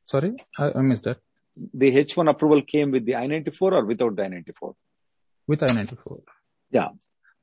Sorry, 0.08 0.34
I, 0.60 0.72
I 0.80 0.82
missed 0.82 1.06
that. 1.06 1.20
The 1.74 1.90
H1 1.96 2.30
approval 2.30 2.62
came 2.64 2.92
with 2.92 3.06
the 3.06 3.16
I-94 3.16 3.62
or 3.62 3.86
without 3.86 4.16
the 4.18 4.26
I-94? 4.26 4.74
With 5.48 5.64
I-94. 5.64 6.22
Yeah. 6.72 6.90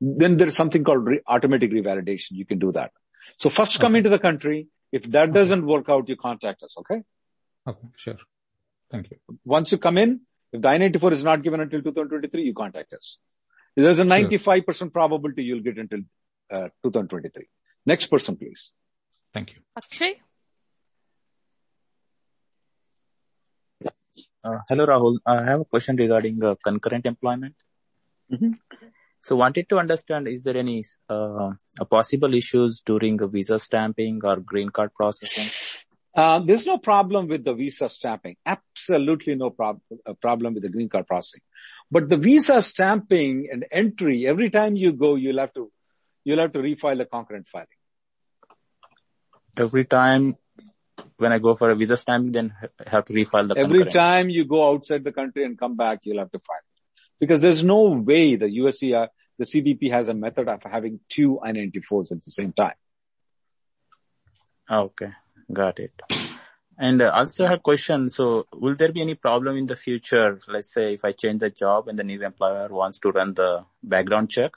Then 0.03 0.37
there's 0.37 0.55
something 0.55 0.85
called 0.85 1.07
re- 1.07 1.21
automatic 1.27 1.71
revalidation. 1.73 2.33
You 2.33 2.45
can 2.45 2.59
do 2.59 2.73
that. 2.73 2.93
So 3.39 3.49
first 3.49 3.81
come 3.81 3.93
Okay. 3.93 3.99
into 3.99 4.11
the 4.11 4.19
country. 4.19 4.69
If 4.93 5.05
that 5.17 5.33
doesn't 5.33 5.65
work 5.65 5.89
out, 5.89 6.09
you 6.11 6.17
contact 6.17 6.63
us. 6.63 6.75
Okay. 6.81 7.03
Okay, 7.67 7.89
sure. 7.97 8.19
Thank 8.91 9.11
you. 9.11 9.17
Once 9.45 9.73
you 9.73 9.79
come 9.79 9.97
in, 9.99 10.21
if 10.53 10.61
the 10.63 10.69
I-94 10.69 11.13
is 11.13 11.25
not 11.25 11.43
given 11.43 11.61
until 11.61 11.81
2023, 11.81 12.43
you 12.43 12.55
contact 12.55 12.93
us. 12.93 13.19
There's 13.77 13.99
a 13.99 14.05
95% 14.05 14.93
probability 14.93 15.45
you'll 15.45 15.61
get 15.61 15.79
until 15.79 16.01
uh, 16.53 16.69
2023. 16.83 17.47
Next 17.87 18.07
person, 18.07 18.37
please. 18.37 18.73
Thank 19.33 19.53
you. 19.53 19.61
Akshay, 19.77 20.21
Uh, 24.43 24.59
Hello, 24.69 24.87
Rahul. 24.87 25.19
I 25.27 25.43
have 25.45 25.61
a 25.61 25.65
question 25.67 25.97
regarding 25.97 26.43
uh, 26.43 26.55
concurrent 26.65 27.05
employment. 27.05 27.55
Mhm. 28.33 28.55
So 29.23 29.37
wanted 29.37 29.69
to 29.69 29.79
understand, 29.79 30.29
is 30.29 30.43
there 30.43 30.57
any 30.57 30.83
uh, 31.11 31.51
uh, 31.79 31.85
possible 31.85 32.35
issues 32.35 32.81
during 32.85 33.19
the 33.19 33.29
visa 33.29 33.59
stamping 33.59 34.21
or 34.25 34.37
green 34.37 34.71
card 34.71 34.95
processing? 34.95 35.49
Uh, 36.15 36.41
there's 36.41 36.67
no 36.67 36.77
problem 36.79 37.29
with 37.29 37.45
the 37.45 37.55
visa 37.55 37.89
stamping. 37.89 38.37
Absolutely 38.45 39.37
no 39.37 39.55
uh, 39.61 39.75
problem 40.21 40.55
with 40.55 40.63
the 40.63 40.69
green 40.69 40.89
card 40.89 41.07
processing. 41.07 41.41
But 41.91 42.09
the 42.09 42.17
visa 42.17 42.61
stamping 42.63 43.49
and 43.53 43.65
entry, 43.71 44.27
every 44.27 44.51
time 44.51 44.77
you 44.77 44.93
go, 44.93 45.15
you'll 45.15 45.39
have 45.39 45.55
to, 45.55 45.71
you'll 46.25 46.41
have 46.41 46.53
to 46.53 46.59
refile 46.59 46.99
the 46.99 47.07
concurrent 47.07 47.47
filing. 47.49 47.69
Every 49.57 49.85
time 49.85 50.37
when 51.17 51.33
I 51.33 51.39
go 51.39 51.55
for 51.55 51.71
a 51.71 51.77
visa 51.77 51.97
stamping, 51.97 52.33
then 52.33 52.55
I 52.85 52.91
have 52.91 53.05
to 53.07 53.13
refile 53.13 53.49
the 53.49 53.57
Every 53.57 53.79
concurrent. 53.79 53.93
time 53.93 54.31
you 54.31 54.45
go 54.45 54.69
outside 54.69 55.05
the 55.05 55.13
country 55.13 55.45
and 55.45 55.59
come 55.59 55.77
back, 55.77 56.01
you'll 56.03 56.19
have 56.19 56.33
to 56.33 56.41
file. 56.41 56.57
Because 57.21 57.41
there's 57.41 57.63
no 57.63 57.89
way 57.91 58.37
the 58.37 58.47
USC, 58.47 58.95
uh, 58.95 59.09
the 59.39 59.45
CBP 59.45 59.91
has 59.91 60.09
a 60.09 60.15
method 60.15 60.49
of 60.49 60.63
having 60.63 61.01
two 61.09 61.41
I-94s 61.41 62.13
at 62.13 62.25
the 62.25 62.31
same 62.31 62.53
time. 62.53 62.75
Okay, 64.71 65.11
got 65.53 65.79
it. 65.79 65.93
And 66.79 67.03
uh, 67.03 67.11
also 67.15 67.45
a 67.45 67.59
question. 67.59 68.09
So 68.09 68.47
will 68.55 68.75
there 68.75 68.91
be 68.91 69.03
any 69.03 69.15
problem 69.15 69.57
in 69.57 69.67
the 69.67 69.77
future? 69.77 70.41
Let's 70.49 70.73
say 70.73 70.95
if 70.95 71.05
I 71.05 71.13
change 71.13 71.41
the 71.41 71.51
job 71.51 71.89
and 71.89 71.99
the 71.99 72.05
new 72.05 72.23
employer 72.25 72.69
wants 72.69 72.99
to 73.01 73.11
run 73.11 73.35
the 73.35 73.65
background 73.83 74.31
check. 74.31 74.53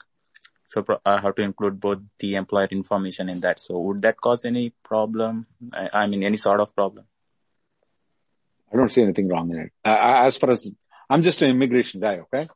So 0.66 0.84
I 1.04 1.20
have 1.20 1.34
to 1.34 1.42
include 1.42 1.78
both 1.78 1.98
the 2.18 2.36
employer 2.36 2.68
information 2.70 3.28
in 3.28 3.40
that. 3.40 3.60
So 3.60 3.78
would 3.78 4.00
that 4.02 4.18
cause 4.20 4.46
any 4.46 4.72
problem? 4.82 5.46
I, 5.72 5.88
I 5.92 6.06
mean, 6.06 6.24
any 6.24 6.38
sort 6.38 6.60
of 6.60 6.74
problem? 6.74 7.04
I 8.72 8.76
don't 8.76 8.90
see 8.90 9.02
anything 9.02 9.28
wrong 9.28 9.50
in 9.50 9.58
it. 9.58 9.72
Uh, 9.84 10.24
as 10.24 10.38
far 10.38 10.50
as 10.50 10.70
I'm 11.10 11.22
just 11.22 11.42
an 11.42 11.50
immigration 11.50 12.00
guy, 12.00 12.20
okay? 12.20 12.46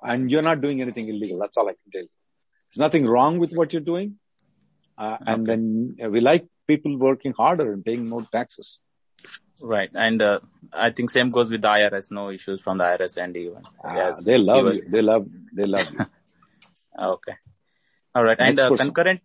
And 0.00 0.30
you're 0.30 0.42
not 0.42 0.60
doing 0.60 0.80
anything 0.80 1.08
illegal. 1.08 1.40
That's 1.40 1.56
all 1.56 1.68
I 1.68 1.72
can 1.72 1.90
tell 1.92 2.02
you. 2.02 2.08
There's 2.70 2.78
nothing 2.78 3.04
wrong 3.06 3.40
with 3.40 3.52
what 3.52 3.72
you're 3.72 3.82
doing. 3.82 4.18
Uh, 4.96 5.16
and 5.26 5.46
then 5.46 5.96
we 6.10 6.20
like 6.20 6.46
people 6.66 6.96
working 6.98 7.32
harder 7.32 7.72
and 7.72 7.84
paying 7.84 8.08
more 8.08 8.22
taxes. 8.32 8.78
Right. 9.62 9.90
And 9.94 10.20
uh, 10.22 10.40
I 10.72 10.90
think 10.90 11.10
same 11.10 11.30
goes 11.30 11.50
with 11.50 11.62
the 11.62 11.68
IRS. 11.68 12.10
No 12.10 12.30
issues 12.30 12.60
from 12.60 12.78
the 12.78 12.84
IRS 12.84 13.16
and 13.16 13.36
even. 13.36 13.62
Ah, 13.82 13.96
yes, 13.96 14.24
they 14.24 14.38
love 14.38 14.66
US. 14.66 14.84
you. 14.84 14.90
They 14.90 15.02
love, 15.02 15.26
they 15.52 15.66
love 15.66 15.90
you. 15.92 16.06
Okay. 16.98 17.32
All 18.14 18.24
right. 18.24 18.38
And 18.40 18.58
uh, 18.58 18.74
concurrent 18.74 19.20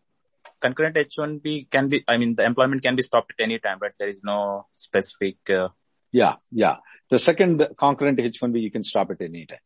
concurrent 0.60 0.96
H1B 0.98 1.70
can 1.72 1.88
be, 1.88 2.04
I 2.08 2.18
mean, 2.18 2.36
the 2.36 2.44
employment 2.44 2.82
can 2.84 2.96
be 2.98 3.02
stopped 3.02 3.32
at 3.38 3.44
any 3.44 3.60
time, 3.60 3.78
but 3.80 3.94
there 3.98 4.10
is 4.10 4.22
no 4.24 4.66
specific. 4.72 5.38
Uh, 5.50 5.70
Yeah, 6.12 6.36
yeah. 6.52 6.78
The 7.10 7.18
second 7.18 7.66
concurrent 7.78 8.20
H1B, 8.20 8.60
you 8.62 8.72
can 8.72 8.84
stop 8.84 9.10
at 9.12 9.22
any 9.22 9.46
time. 9.46 9.64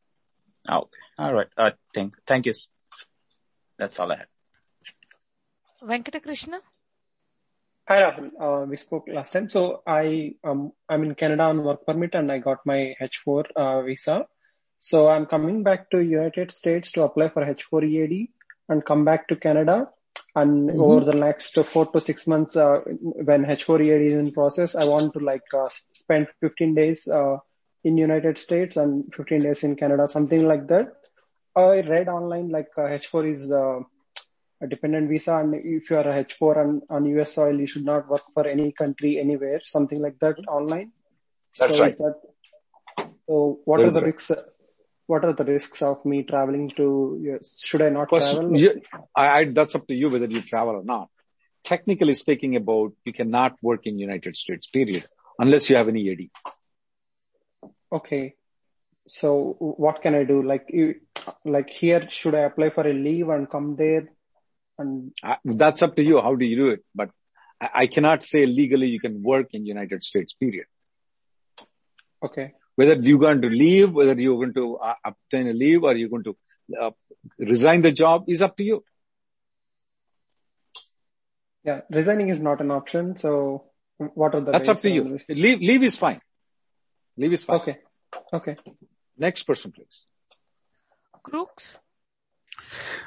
okay. 0.70 1.00
All 1.18 1.34
right. 1.34 1.48
Uh, 1.58 1.72
thank, 1.96 2.14
thank 2.28 2.46
you. 2.46 2.54
That's 3.80 3.98
all 4.00 4.12
I 4.12 4.18
have. 4.18 4.30
Venkata 5.84 6.22
Krishna. 6.22 6.60
Hi 7.88 8.02
Rahul, 8.02 8.32
uh, 8.40 8.66
we 8.66 8.78
spoke 8.78 9.06
last 9.08 9.34
time. 9.34 9.48
So 9.50 9.82
I 9.88 10.34
um 10.44 10.72
I'm 10.90 11.04
in 11.04 11.14
Canada 11.16 11.44
on 11.44 11.64
work 11.64 11.86
permit 11.86 12.16
and 12.16 12.32
I 12.32 12.40
got 12.40 12.66
my 12.66 12.96
H4 13.02 13.44
uh, 13.56 13.82
visa. 13.84 14.26
So 14.80 15.08
I'm 15.08 15.26
coming 15.26 15.64
back 15.64 15.90
to 15.92 16.00
United 16.02 16.52
States 16.52 16.92
to 16.94 17.04
apply 17.04 17.30
for 17.30 17.44
H4 17.46 17.84
EAD 17.88 18.30
and 18.70 18.86
come 18.86 19.06
back 19.06 19.28
to 19.30 19.36
Canada. 19.36 19.78
And 20.36 20.70
Mhm. 20.70 20.80
over 20.88 21.06
the 21.12 21.18
next 21.26 21.60
four 21.74 21.86
to 21.94 22.00
six 22.00 22.28
months, 22.28 22.56
uh, 22.56 22.80
when 23.30 23.46
H4 23.46 23.80
EAD 23.82 24.08
is 24.08 24.14
in 24.14 24.32
process, 24.32 24.76
I 24.76 24.86
want 24.86 25.14
to 25.14 25.20
like 25.32 25.54
uh, 25.54 25.70
spend 26.04 26.28
15 26.42 26.74
days 26.76 27.08
uh, 27.08 27.38
in 27.84 27.98
United 27.98 28.38
States 28.38 28.78
and 28.78 29.14
15 29.16 29.44
days 29.44 29.64
in 29.64 29.76
Canada, 29.76 30.08
something 30.08 30.48
like 30.48 30.68
that. 30.74 30.88
I 31.56 31.82
read 31.82 32.10
online 32.10 32.50
like 32.50 32.72
uh, 32.78 32.90
H4 33.00 33.32
is 33.32 33.52
uh, 33.52 33.80
a 34.66 34.70
dependent 34.74 35.10
visa 35.10 35.38
and 35.38 35.56
if 35.56 35.90
you 35.90 35.98
are 36.02 36.08
a 36.14 36.24
H4 36.24 36.58
on, 36.64 36.82
on 36.90 37.06
US 37.18 37.34
soil, 37.34 37.60
you 37.60 37.68
should 37.68 37.86
not 37.86 38.10
work 38.10 38.22
for 38.34 38.48
any 38.48 38.72
country 38.72 39.20
anywhere, 39.20 39.62
something 39.64 40.02
like 40.02 40.20
that 40.20 40.38
online. 40.48 40.92
That's 41.60 41.78
so 41.78 41.84
right. 41.84 41.98
That, 41.98 42.16
so 43.28 43.60
what 43.66 43.80
That 43.80 43.88
are 43.88 43.92
the 43.92 44.02
right. 44.02 44.14
risks? 44.14 44.32
What 45.08 45.24
are 45.24 45.34
the 45.34 45.46
risks 45.46 45.82
of 45.84 46.04
me 46.12 46.24
traveling 46.24 46.70
to? 46.78 47.40
Should 47.68 47.84
I 47.84 47.90
not 47.90 48.10
First, 48.10 48.32
travel? 48.32 48.58
you, 48.60 48.82
I, 49.16 49.28
I, 49.40 49.46
that's 49.46 49.76
up 49.76 49.88
to 49.88 49.94
you 49.94 50.10
whether 50.10 50.26
you 50.26 50.42
travel 50.42 50.76
or 50.78 50.84
not. 50.84 51.10
Technically 51.64 52.14
speaking 52.14 52.56
about, 52.56 52.94
you 53.06 53.14
cannot 53.14 53.56
work 53.62 53.86
in 53.86 54.00
United 54.00 54.36
States, 54.36 54.68
period, 54.68 55.06
unless 55.40 55.70
you 55.70 55.76
have 55.76 55.88
an 55.88 55.98
EAD. 55.98 56.32
Okay. 57.92 58.36
So 59.08 59.56
what 59.60 60.02
can 60.02 60.16
I 60.16 60.24
do? 60.24 60.42
Like, 60.42 60.66
you- 60.70 61.02
like 61.44 61.70
here, 61.70 62.10
should 62.10 62.36
I 62.36 62.40
apply 62.50 62.70
for 62.72 62.88
a 62.88 62.94
leave 62.94 63.30
and 63.30 63.50
come 63.50 63.76
there? 63.76 64.10
And 64.78 65.12
I, 65.24 65.38
that's 65.44 65.82
up 65.82 65.96
to 65.96 66.04
you. 66.04 66.22
How 66.22 66.36
do 66.36 66.46
you 66.46 66.56
do 66.56 66.70
it? 66.70 66.84
But 66.94 67.10
I, 67.62 67.70
I 67.74 67.88
cannot 67.88 68.24
say 68.24 68.46
legally 68.46 68.90
you 68.90 69.00
can 69.00 69.24
work 69.24 69.48
in 69.54 69.66
United 69.66 70.04
States, 70.04 70.34
period. 70.34 70.66
okay. 72.24 72.54
Whether 72.76 72.96
you're 72.96 73.20
going 73.20 73.42
to 73.42 73.48
leave, 73.48 73.92
whether 73.92 74.20
you're 74.20 74.36
going 74.36 74.54
to 74.56 74.78
uh, 74.78 74.96
obtain 75.06 75.48
a 75.48 75.54
leave 75.54 75.84
or 75.84 75.96
you're 75.96 76.10
going 76.10 76.26
to 76.26 76.36
uh, 76.82 76.92
resign 77.40 77.82
the 77.82 77.94
job 77.94 78.26
is 78.28 78.42
up 78.42 78.58
to 78.58 78.64
you. 78.64 78.84
Yeah. 81.64 81.82
Resigning 81.90 82.30
is 82.30 82.42
not 82.42 82.60
an 82.60 82.72
option. 82.72 83.16
So 83.16 83.66
what 83.98 84.36
are 84.36 84.42
the 84.42 84.52
That's 84.52 84.68
up 84.68 84.80
to 84.82 84.90
you. 84.90 85.18
Leave, 85.30 85.60
leave 85.60 85.84
is 85.84 85.98
fine. 85.98 86.20
Leave 87.18 87.32
is 87.34 87.46
fine. 87.46 87.62
Okay. 87.62 87.78
Okay. 88.34 88.58
Next 89.18 89.44
person, 89.44 89.72
please. 89.72 90.06
Crooks. 91.24 91.78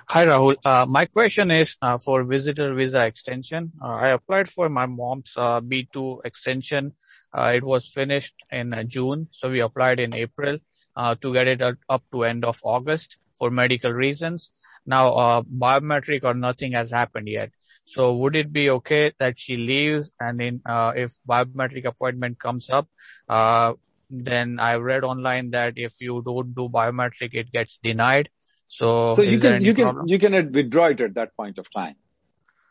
Hi, 0.09 0.25
Rahul. 0.27 0.57
Uh, 0.65 0.87
my 0.89 1.05
question 1.07 1.51
is 1.51 1.77
uh, 1.83 1.99
for 1.99 2.25
visitor 2.25 2.73
visa 2.75 3.07
extension. 3.07 3.73
Uh, 3.83 3.95
I 3.95 4.09
applied 4.09 4.49
for 4.49 4.69
my 4.69 4.87
mom's 4.87 5.33
uh, 5.37 5.61
B2 5.61 6.21
extension. 6.25 6.93
Uh, 7.33 7.53
it 7.55 7.63
was 7.65 7.93
finished 7.93 8.35
in 8.51 8.75
June, 8.89 9.29
so 9.31 9.51
we 9.51 9.61
applied 9.61 10.01
in 10.01 10.15
April 10.15 10.59
uh, 10.97 11.15
to 11.23 11.33
get 11.33 11.47
it 11.49 11.63
up 11.89 12.03
to 12.13 12.25
end 12.25 12.45
of 12.45 12.59
August 12.65 13.19
for 13.39 13.51
medical 13.51 13.91
reasons. 13.93 14.51
Now, 14.87 15.15
uh, 15.15 15.43
biometric 15.43 16.25
or 16.25 16.35
nothing 16.35 16.73
has 16.73 16.91
happened 16.91 17.29
yet. 17.29 17.51
So 17.85 18.15
would 18.17 18.37
it 18.37 18.53
be 18.53 18.71
okay 18.71 19.13
that 19.19 19.39
she 19.39 19.57
leaves 19.57 20.11
and 20.21 20.41
in, 20.41 20.61
uh, 20.67 20.93
if 20.97 21.13
biometric 21.29 21.85
appointment 21.85 22.39
comes 22.39 22.71
up, 22.71 22.89
uh, 23.29 23.75
then 24.11 24.59
I 24.61 24.77
read 24.77 25.05
online 25.05 25.51
that 25.51 25.75
if 25.77 26.01
you 26.01 26.23
don't 26.25 26.55
do 26.55 26.69
biometric, 26.69 27.31
it 27.35 27.53
gets 27.53 27.79
denied. 27.83 28.29
So, 28.69 29.15
So 29.15 29.23
you 29.23 29.41
can, 29.41 29.55
any 29.55 29.65
you 29.65 29.75
can, 29.75 30.07
you 30.07 30.19
can 30.19 30.53
withdraw 30.53 30.87
it 30.87 31.01
at 31.01 31.15
that 31.15 31.37
point 31.37 31.59
of 31.59 31.71
time. 31.71 31.97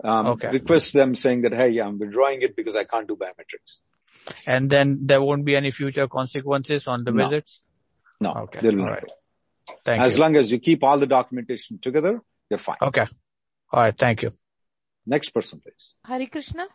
Um, 0.03 0.27
Okay. 0.27 0.49
request 0.49 0.93
them 0.93 1.15
saying 1.15 1.41
that, 1.41 1.53
hey, 1.53 1.77
I'm 1.79 1.97
withdrawing 1.97 2.43
it 2.43 2.55
because 2.55 2.75
I 2.75 2.83
can't 2.83 3.07
do 3.07 3.15
biometrics. 3.15 3.79
And 4.45 4.69
then 4.69 4.99
there 5.07 5.21
won't 5.21 5.43
be 5.43 5.55
any 5.55 5.71
future 5.71 6.07
consequences 6.07 6.87
on 6.87 7.03
the 7.03 7.11
No. 7.11 7.23
visits? 7.23 7.63
No, 8.21 8.33
Okay. 8.43 8.61
there 8.61 8.71
will 8.71 8.81
All 8.81 8.85
not 8.85 9.03
right. 9.03 9.11
Thank 9.85 10.03
As 10.03 10.15
you. 10.15 10.21
long 10.21 10.35
as 10.35 10.51
you 10.51 10.59
keep 10.59 10.83
all 10.83 10.99
the 10.99 11.07
documentation 11.07 11.79
together, 11.79 12.21
you're 12.49 12.59
fine. 12.59 12.77
Okay. 12.81 13.05
All 13.71 13.81
right. 13.81 13.97
Thank 13.97 14.21
you. 14.23 14.31
Next 15.05 15.29
person, 15.31 15.59
please. 15.61 15.95
Hari 16.05 16.27
Krishna. 16.27 16.67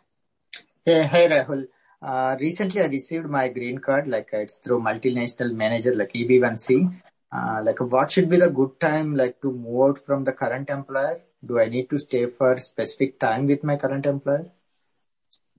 Hey, 0.85 1.03
hey 1.03 1.27
Rahul. 1.29 1.67
Uh, 2.01 2.35
recently 2.39 2.81
I 2.81 2.87
received 2.87 3.27
my 3.27 3.47
green 3.49 3.77
card, 3.77 4.07
like 4.07 4.29
uh, 4.33 4.39
it's 4.39 4.57
through 4.57 4.81
multinational 4.81 5.53
manager, 5.55 5.93
like 5.95 6.11
EB1C. 6.13 6.93
Uh, 7.33 7.63
like 7.63 7.79
what 7.79 8.11
should 8.11 8.29
be 8.29 8.37
the 8.37 8.49
good 8.49 8.79
time, 8.79 9.15
like 9.15 9.41
to 9.41 9.51
move 9.51 9.81
out 9.89 9.97
from 9.97 10.23
the 10.23 10.33
current 10.33 10.69
employer? 10.69 11.21
Do 11.43 11.59
I 11.59 11.67
need 11.67 11.89
to 11.89 11.97
stay 11.97 12.27
for 12.27 12.59
specific 12.59 13.19
time 13.19 13.47
with 13.47 13.63
my 13.63 13.75
current 13.75 14.05
employer? 14.05 14.51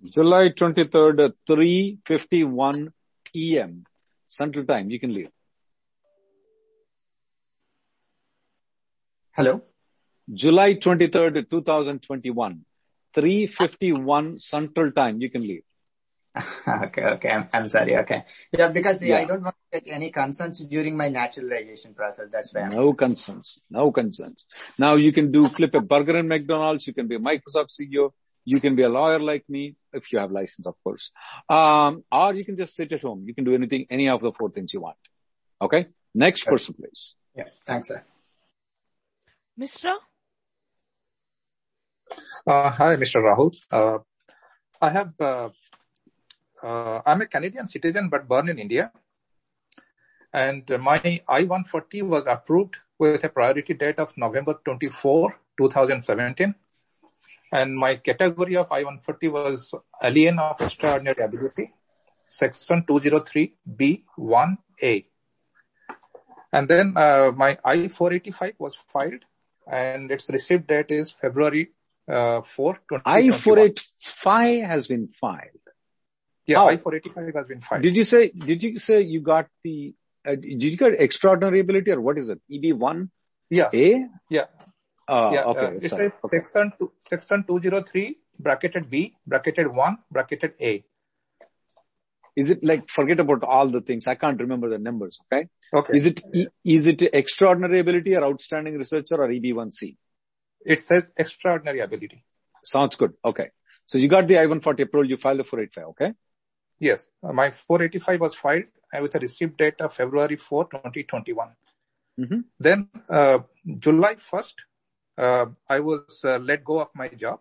July 0.05 0.51
23rd, 0.51 1.25
at 1.25 1.35
3.51 1.49 2.93
p.m. 3.25 3.85
Central 4.27 4.65
Time. 4.65 4.91
You 4.91 5.01
can 5.01 5.13
leave. 5.13 5.31
Hello? 9.33 9.63
July 10.33 10.75
23rd, 10.75 11.51
2021. 11.51 12.65
3.51 13.17 14.41
Central 14.41 14.93
Time. 14.93 15.21
You 15.21 15.31
can 15.31 15.43
leave. 15.43 15.65
okay, 16.69 17.05
okay. 17.05 17.31
I'm, 17.31 17.49
I'm 17.53 17.69
sorry. 17.69 17.97
Okay. 17.99 18.25
Yeah, 18.53 18.69
because 18.69 19.03
yeah, 19.03 19.19
I 19.19 19.25
don't 19.25 19.43
want 19.43 19.55
to 19.73 19.81
get 19.81 19.93
any 19.93 20.11
concerns 20.11 20.61
during 20.61 20.97
my 20.97 21.09
naturalization 21.09 21.95
process. 21.95 22.27
That's 22.33 22.53
why 22.53 22.63
I'm 22.63 22.71
No 22.71 22.93
concerns. 22.93 23.63
No 23.71 23.93
concerns. 23.93 24.47
Now 24.79 24.95
you 24.95 25.13
can 25.13 25.31
do 25.31 25.47
flip 25.49 25.75
a 25.75 25.81
burger 25.81 26.17
in 26.19 26.27
McDonald's. 26.27 26.87
You 26.87 26.95
can 26.95 27.07
be 27.07 27.17
a 27.17 27.21
Microsoft 27.21 27.71
CEO. 27.79 28.11
You 28.45 28.61
can 28.61 28.75
be 28.75 28.83
a 28.83 28.89
lawyer 28.89 29.21
like 29.21 29.45
me 29.49 29.77
if 29.93 30.13
you 30.13 30.19
have 30.19 30.31
license, 30.31 30.67
of 30.67 30.75
course. 30.83 31.13
Um, 31.49 32.05
or 32.11 32.35
you 32.35 32.45
can 32.45 32.57
just 32.57 32.75
sit 32.75 32.93
at 32.93 33.01
home. 33.01 33.25
You 33.27 33.35
can 33.35 33.45
do 33.45 33.55
anything, 33.55 33.87
any 33.89 34.09
of 34.09 34.21
the 34.21 34.33
four 34.39 34.51
things 34.51 34.75
you 34.75 34.81
want. 34.81 34.97
Okay. 35.63 35.87
Next 36.15 36.45
person, 36.45 36.75
please. 36.75 37.15
Yeah. 37.37 37.45
Thanks, 37.65 37.89
sir. 37.89 38.05
Mishra. 39.57 39.95
Uh, 42.47 42.71
hi, 42.71 42.97
Mr. 42.97 43.23
Rahul. 43.23 43.57
Uh, 43.71 43.99
I 44.81 44.91
have, 44.91 45.13
uh, 45.19 45.49
uh, 46.65 47.03
I'm 47.05 47.21
a 47.21 47.27
Canadian 47.27 47.69
citizen 47.69 48.09
but 48.09 48.27
born 48.27 48.49
in 48.49 48.59
India. 48.59 48.91
And 50.33 50.67
my 50.81 51.21
I-140 51.29 52.09
was 52.09 52.27
approved 52.27 52.77
with 52.99 53.23
a 53.23 53.29
priority 53.29 53.75
date 53.75 53.99
of 53.99 54.17
November 54.17 54.59
24, 54.65 55.39
2017. 55.59 56.55
And 57.53 57.77
my 57.77 57.97
category 57.97 58.57
of 58.57 58.73
I-140 58.73 59.31
was 59.31 59.75
alien 60.03 60.39
of 60.41 60.59
extraordinary 60.61 61.23
ability, 61.23 61.71
section 62.27 62.83
203B1A. 62.89 65.05
And 66.53 66.69
then 66.69 66.95
uh, 66.97 67.31
my 67.35 67.59
I-485 67.65 68.55
was 68.59 68.77
filed 68.93 69.25
and 69.71 70.11
its 70.11 70.29
received 70.31 70.67
date 70.67 70.91
is 70.91 71.11
February 71.11 71.71
uh, 72.09 72.41
4, 72.43 72.75
2021. 72.89 73.03
I-485 73.07 74.67
has 74.67 74.87
been 74.87 75.09
filed. 75.09 75.64
Yeah, 76.47 76.59
How? 76.59 76.69
I-485 76.69 77.35
has 77.35 77.47
been 77.47 77.61
filed. 77.61 77.83
Did 77.83 77.97
you 77.97 78.05
say, 78.05 78.31
did 78.31 78.63
you 78.63 78.79
say 78.79 79.03
you 79.03 79.21
got 79.21 79.49
the, 79.63 79.95
uh, 80.27 80.35
did 80.35 80.63
you 80.63 80.77
get 80.77 81.01
extraordinary 81.01 81.61
ability 81.61 81.91
or 81.91 82.01
what 82.01 82.19
is 82.19 82.29
it? 82.29 82.41
EB1? 82.51 83.09
Yeah. 83.51 83.71
A? 83.73 84.07
Yeah. 84.31 84.45
Uh, 85.07 85.31
yeah, 85.33 85.43
okay. 85.45 85.67
uh, 85.67 85.71
it 85.71 85.91
sorry. 85.91 86.11
says 86.11 86.19
section, 86.29 86.73
two, 86.79 86.93
section 87.01 87.45
203, 87.47 88.19
bracketed 88.39 88.91
B, 88.91 89.17
bracketed 89.27 89.69
1, 89.69 89.99
bracketed 90.11 90.55
A. 90.61 90.85
Is 92.37 92.51
it 92.51 92.65
like, 92.65 92.89
forget 92.89 93.21
about 93.21 93.45
all 93.45 93.69
the 93.69 93.81
things. 93.81 94.07
I 94.07 94.17
can't 94.17 94.41
remember 94.41 94.69
the 94.69 94.79
numbers. 94.79 95.21
Okay. 95.33 95.49
Okay. 95.73 95.93
Is 95.95 96.07
it, 96.07 96.23
is 96.65 96.87
it 96.87 97.03
extraordinary 97.03 97.79
ability 97.79 98.17
or 98.17 98.25
outstanding 98.25 98.77
researcher 98.77 99.17
or 99.17 99.29
EB1C? 99.29 99.97
It 100.65 100.81
says 100.81 101.13
extraordinary 101.17 101.81
ability. 101.81 102.25
Sounds 102.65 102.97
good. 102.97 103.13
Okay. 103.25 103.51
So 103.87 103.99
you 103.99 104.09
got 104.09 104.27
the 104.27 104.39
I-140 104.39 104.81
approval, 104.81 105.09
you 105.09 105.17
filed 105.17 105.39
the 105.39 105.45
485, 105.45 105.85
okay? 105.91 106.15
Yes. 106.85 107.11
Uh, 107.23 107.33
My 107.33 107.51
485 107.51 108.21
was 108.21 108.35
filed 108.35 108.65
uh, 108.93 109.01
with 109.01 109.15
a 109.15 109.19
receipt 109.19 109.57
date 109.57 109.81
of 109.81 109.95
February 109.95 110.37
4, 110.37 110.65
2021. 110.65 111.49
Mm-hmm. 112.21 112.41
Then, 112.61 112.89
uh, 113.09 113.39
July 113.77 114.15
1st, 114.17 114.55
uh, 115.17 115.47
I 115.69 115.81
was 115.81 116.21
uh, 116.25 116.39
let 116.39 116.63
go 116.65 116.81
of 116.81 116.89
my 116.95 117.09
job. 117.09 117.41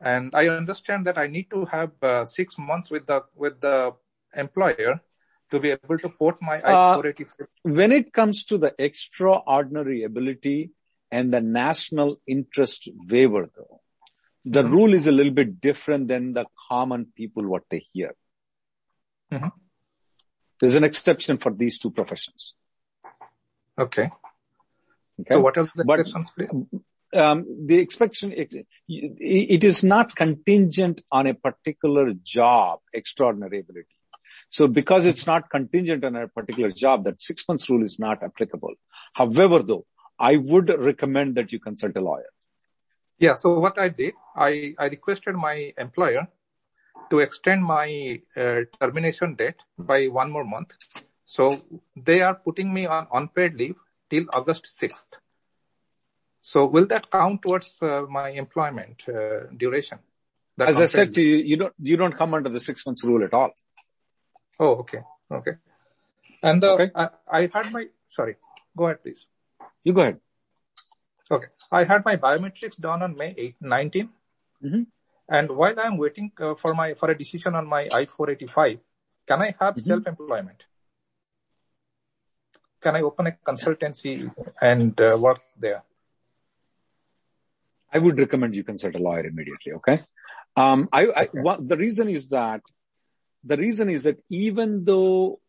And 0.00 0.34
I 0.34 0.48
understand 0.48 1.06
that 1.06 1.18
I 1.18 1.26
need 1.26 1.50
to 1.50 1.64
have 1.66 1.92
uh, 2.02 2.24
six 2.26 2.58
months 2.58 2.90
with 2.90 3.06
the, 3.06 3.22
with 3.34 3.60
the 3.60 3.94
employer 4.34 5.00
to 5.50 5.60
be 5.60 5.70
able 5.70 5.98
to 5.98 6.08
port 6.08 6.40
my 6.42 6.60
Uh, 6.60 6.98
I-485. 6.98 7.46
When 7.62 7.92
it 7.92 8.12
comes 8.12 8.44
to 8.46 8.58
the 8.58 8.74
extraordinary 8.78 10.04
ability 10.04 10.72
and 11.10 11.32
the 11.32 11.40
national 11.40 12.20
interest 12.26 12.88
waiver 13.10 13.46
though, 13.56 13.80
the 14.44 14.64
rule 14.64 14.94
is 14.94 15.06
a 15.06 15.12
little 15.12 15.32
bit 15.32 15.60
different 15.60 16.08
than 16.08 16.32
the 16.32 16.46
common 16.68 17.06
people 17.14 17.46
what 17.46 17.64
they 17.70 17.86
hear. 17.92 18.14
Mhm. 19.32 19.52
There's 20.58 20.74
an 20.74 20.84
exception 20.84 21.38
for 21.38 21.52
these 21.52 21.78
two 21.78 21.90
professions. 21.90 22.54
Okay. 23.78 24.10
Okay. 25.20 25.34
So 25.34 25.40
what 25.40 25.56
are 25.58 25.70
the 25.74 25.84
But- 25.84 26.00
exceptions, 26.00 26.32
um, 27.12 27.66
the 27.66 27.78
exception, 27.78 28.32
it, 28.32 28.66
it 28.88 29.64
is 29.64 29.84
not 29.84 30.14
contingent 30.14 31.00
on 31.10 31.26
a 31.26 31.34
particular 31.34 32.12
job, 32.14 32.80
extraordinary 32.92 33.60
ability. 33.60 33.88
So 34.48 34.66
because 34.66 35.06
it's 35.06 35.26
not 35.26 35.50
contingent 35.50 36.04
on 36.04 36.16
a 36.16 36.28
particular 36.28 36.70
job, 36.70 37.04
that 37.04 37.20
six 37.20 37.46
months 37.48 37.68
rule 37.70 37.84
is 37.84 37.98
not 37.98 38.22
applicable. 38.22 38.74
However, 39.14 39.62
though, 39.62 39.84
I 40.18 40.36
would 40.36 40.68
recommend 40.68 41.36
that 41.36 41.52
you 41.52 41.60
consult 41.60 41.96
a 41.96 42.00
lawyer. 42.00 42.30
Yeah. 43.20 43.34
So 43.36 43.58
what 43.60 43.78
I 43.78 43.88
did, 43.90 44.14
I, 44.34 44.74
I 44.78 44.86
requested 44.86 45.34
my 45.34 45.72
employer 45.78 46.26
to 47.10 47.18
extend 47.18 47.62
my 47.62 48.20
uh, 48.36 48.60
termination 48.80 49.34
date 49.34 49.56
by 49.78 50.06
one 50.06 50.30
more 50.30 50.44
month. 50.44 50.72
So 51.24 51.62
they 51.94 52.22
are 52.22 52.34
putting 52.34 52.72
me 52.72 52.86
on 52.86 53.06
unpaid 53.12 53.54
leave 53.54 53.76
till 54.08 54.24
August 54.32 54.66
6th. 54.80 55.12
So 56.40 56.64
will 56.64 56.86
that 56.86 57.10
count 57.10 57.42
towards 57.42 57.76
uh, 57.82 58.02
my 58.08 58.30
employment 58.30 59.02
uh, 59.06 59.46
duration? 59.56 59.98
As 60.58 60.78
I 60.78 60.86
said 60.86 61.14
to 61.14 61.22
you, 61.22 61.36
you 61.36 61.56
don't, 61.56 61.74
you 61.80 61.96
don't 61.96 62.16
come 62.16 62.34
under 62.34 62.48
the 62.48 62.60
six 62.60 62.86
months 62.86 63.04
rule 63.04 63.22
at 63.24 63.34
all. 63.34 63.52
Oh, 64.58 64.76
okay. 64.82 65.02
Okay. 65.30 65.52
And 66.42 66.64
uh, 66.64 66.74
Okay. 66.74 66.90
I, 66.94 67.08
I 67.30 67.40
had 67.52 67.72
my, 67.72 67.86
sorry, 68.08 68.36
go 68.76 68.84
ahead, 68.86 69.02
please. 69.02 69.26
You 69.84 69.92
go 69.92 70.00
ahead. 70.00 70.20
Okay. 71.30 71.48
I 71.70 71.84
had 71.84 72.04
my 72.04 72.16
biometrics 72.16 72.78
done 72.78 73.02
on 73.02 73.16
May 73.16 73.34
8, 73.36 73.56
19. 73.60 74.10
Mhm. 74.62 74.86
And 75.28 75.50
while 75.50 75.78
I'm 75.78 75.96
waiting 75.96 76.32
uh, 76.40 76.54
for 76.56 76.74
my, 76.74 76.94
for 76.94 77.10
a 77.10 77.16
decision 77.16 77.54
on 77.54 77.66
my 77.66 77.82
I-485, 77.92 78.80
can 79.26 79.42
I 79.42 79.54
have 79.60 79.76
Mhm. 79.76 79.80
self-employment? 79.82 80.64
Can 82.80 82.96
I 82.96 83.02
open 83.02 83.26
a 83.28 83.32
consultancy 83.32 84.34
and 84.60 85.00
uh, 85.00 85.16
work 85.20 85.40
there? 85.56 85.82
I 87.92 87.98
would 87.98 88.18
recommend 88.18 88.54
you 88.56 88.64
consult 88.64 88.94
a 88.94 88.98
lawyer 88.98 89.26
immediately. 89.26 89.72
Okay. 89.74 90.00
Um, 90.56 90.88
I, 90.92 91.06
I 91.22 91.24
one, 91.32 91.66
the 91.66 91.76
reason 91.76 92.08
is 92.08 92.28
that 92.30 92.62
the 93.44 93.56
reason 93.56 93.88
is 93.88 94.04
that 94.04 94.18
even 94.28 94.84
though 94.84 95.40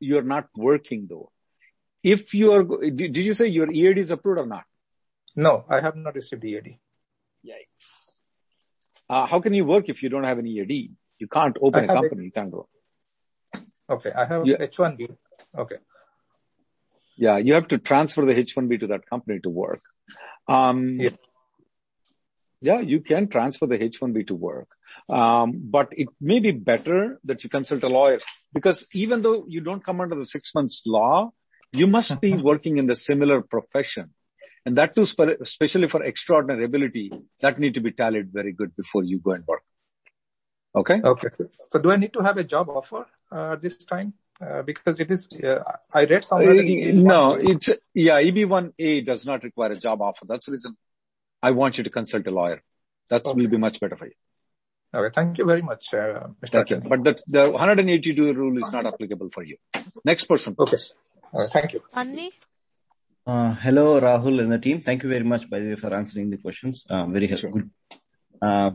you're 0.00 0.22
not 0.22 0.48
working 0.56 1.06
though, 1.06 1.30
if 2.02 2.34
you 2.34 2.52
are, 2.52 2.64
did, 2.64 3.12
did 3.12 3.18
you 3.24 3.34
say 3.34 3.48
your 3.48 3.70
EAD 3.70 3.98
is 3.98 4.10
approved 4.10 4.40
or 4.40 4.46
not? 4.46 4.64
No, 5.36 5.64
I 5.68 5.80
have 5.80 5.96
not 5.96 6.14
received 6.14 6.44
EAD. 6.44 6.78
Yikes. 7.46 7.86
Uh, 9.08 9.26
how 9.26 9.40
can 9.40 9.52
you 9.54 9.64
work 9.64 9.88
if 9.88 10.02
you 10.02 10.08
don't 10.08 10.24
have 10.24 10.38
an 10.38 10.46
EAD? 10.46 10.92
You 11.18 11.28
can't 11.28 11.56
open 11.60 11.88
a 11.88 11.92
a- 11.92 11.94
company. 11.94 12.24
You 12.24 12.32
can't 12.32 12.50
go. 12.50 12.68
Okay. 13.88 14.10
I 14.10 14.24
have 14.24 14.46
Yeah. 14.46 14.56
H1B. 14.56 15.16
Okay. 15.56 15.76
Yeah. 17.16 17.36
You 17.38 17.54
have 17.54 17.68
to 17.68 17.78
transfer 17.78 18.24
the 18.24 18.34
H1B 18.34 18.80
to 18.80 18.86
that 18.88 19.06
company 19.08 19.40
to 19.40 19.50
work. 19.50 19.82
Um, 20.48 20.98
Yeah. 21.00 21.10
yeah, 22.60 22.80
you 22.80 23.00
can 23.00 23.28
transfer 23.28 23.66
the 23.66 23.78
H1B 23.78 24.24
to 24.28 24.34
work. 24.34 24.68
Um, 25.08 25.52
but 25.76 25.88
it 25.92 26.08
may 26.20 26.40
be 26.40 26.52
better 26.52 27.20
that 27.24 27.44
you 27.44 27.50
consult 27.50 27.82
a 27.84 27.88
lawyer 27.88 28.20
because 28.52 28.88
even 28.94 29.22
though 29.22 29.44
you 29.46 29.60
don't 29.60 29.84
come 29.84 30.00
under 30.00 30.14
the 30.16 30.24
six 30.24 30.54
months 30.54 30.82
law, 30.86 31.32
you 31.72 31.86
must 31.86 32.20
be 32.20 32.34
working 32.50 32.78
in 32.78 32.86
the 32.86 32.96
similar 32.96 33.42
profession. 33.42 34.14
And 34.66 34.76
that 34.78 34.96
too, 34.96 35.06
especially 35.40 35.86
for 35.86 36.02
extraordinary 36.02 36.64
ability, 36.64 37.12
that 37.40 37.60
need 37.60 37.74
to 37.74 37.80
be 37.80 37.92
tallied 37.92 38.32
very 38.32 38.52
good 38.52 38.74
before 38.76 39.04
you 39.04 39.20
go 39.20 39.30
and 39.30 39.46
work. 39.46 39.62
Okay? 40.74 41.00
Okay. 41.02 41.28
So 41.70 41.78
do 41.78 41.92
I 41.92 41.96
need 41.96 42.12
to 42.14 42.20
have 42.20 42.36
a 42.36 42.42
job 42.44 42.68
offer 42.68 43.06
uh, 43.30 43.54
this 43.56 43.76
time? 43.84 44.14
Uh, 44.44 44.62
because 44.62 44.98
it 44.98 45.10
is, 45.10 45.28
uh, 45.42 45.60
I 45.94 46.04
read 46.04 46.24
somewhere 46.24 46.54
that 46.54 46.64
it 46.64 46.68
is 46.68 46.98
Uh, 46.98 47.08
no, 47.08 47.34
it's, 47.34 47.70
yeah, 47.94 48.20
EB1A 48.20 49.06
does 49.06 49.24
not 49.24 49.44
require 49.44 49.72
a 49.72 49.76
job 49.76 50.02
offer. 50.02 50.26
That's 50.26 50.46
the 50.46 50.52
reason 50.52 50.76
I 51.40 51.52
want 51.52 51.78
you 51.78 51.84
to 51.84 51.90
consult 51.90 52.26
a 52.26 52.32
lawyer. 52.32 52.60
That 53.08 53.24
Okay. 53.24 53.40
will 53.40 53.48
be 53.48 53.56
much 53.56 53.78
better 53.78 53.96
for 53.96 54.06
you. 54.06 54.16
Okay. 54.92 55.12
Thank 55.14 55.38
you 55.38 55.44
very 55.44 55.62
much, 55.62 55.94
uh, 55.94 56.28
Mr. 56.44 56.50
Thank 56.50 56.70
you. 56.70 56.76
But 56.80 57.04
the, 57.04 57.18
the 57.28 57.50
182 57.52 58.34
rule 58.34 58.58
is 58.58 58.70
not 58.72 58.84
applicable 58.84 59.30
for 59.30 59.44
you. 59.44 59.58
Next 60.04 60.24
person. 60.24 60.56
Okay. 60.58 60.70
please. 60.70 60.94
Uh, 61.32 61.46
thank 61.52 61.72
you. 61.72 61.80
Anni, 61.94 62.30
hello, 63.26 64.00
Rahul 64.00 64.40
and 64.40 64.52
the 64.52 64.58
team. 64.58 64.82
Thank 64.82 65.02
you 65.02 65.08
very 65.08 65.24
much, 65.24 65.50
by 65.50 65.58
the 65.58 65.70
way, 65.70 65.76
for 65.76 65.92
answering 65.92 66.30
the 66.30 66.36
questions. 66.36 66.84
Uh, 66.88 67.06
very 67.06 67.26
Sure. 67.36 67.64
Uh, 68.40 68.70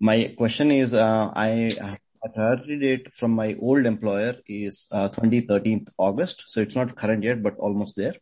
my 0.00 0.34
question 0.36 0.72
is, 0.72 0.92
uh, 0.92 1.30
I 1.34 1.70
priority 2.34 2.78
date 2.78 3.12
from 3.12 3.32
my 3.32 3.56
old 3.60 3.86
employer 3.86 4.36
is 4.46 4.86
uh, 4.90 5.08
2013 5.08 5.86
August, 5.98 6.44
so 6.46 6.60
it's 6.60 6.74
not 6.74 6.96
current 6.96 7.22
yet, 7.22 7.42
but 7.42 7.54
almost 7.58 7.94
there. 7.96 8.14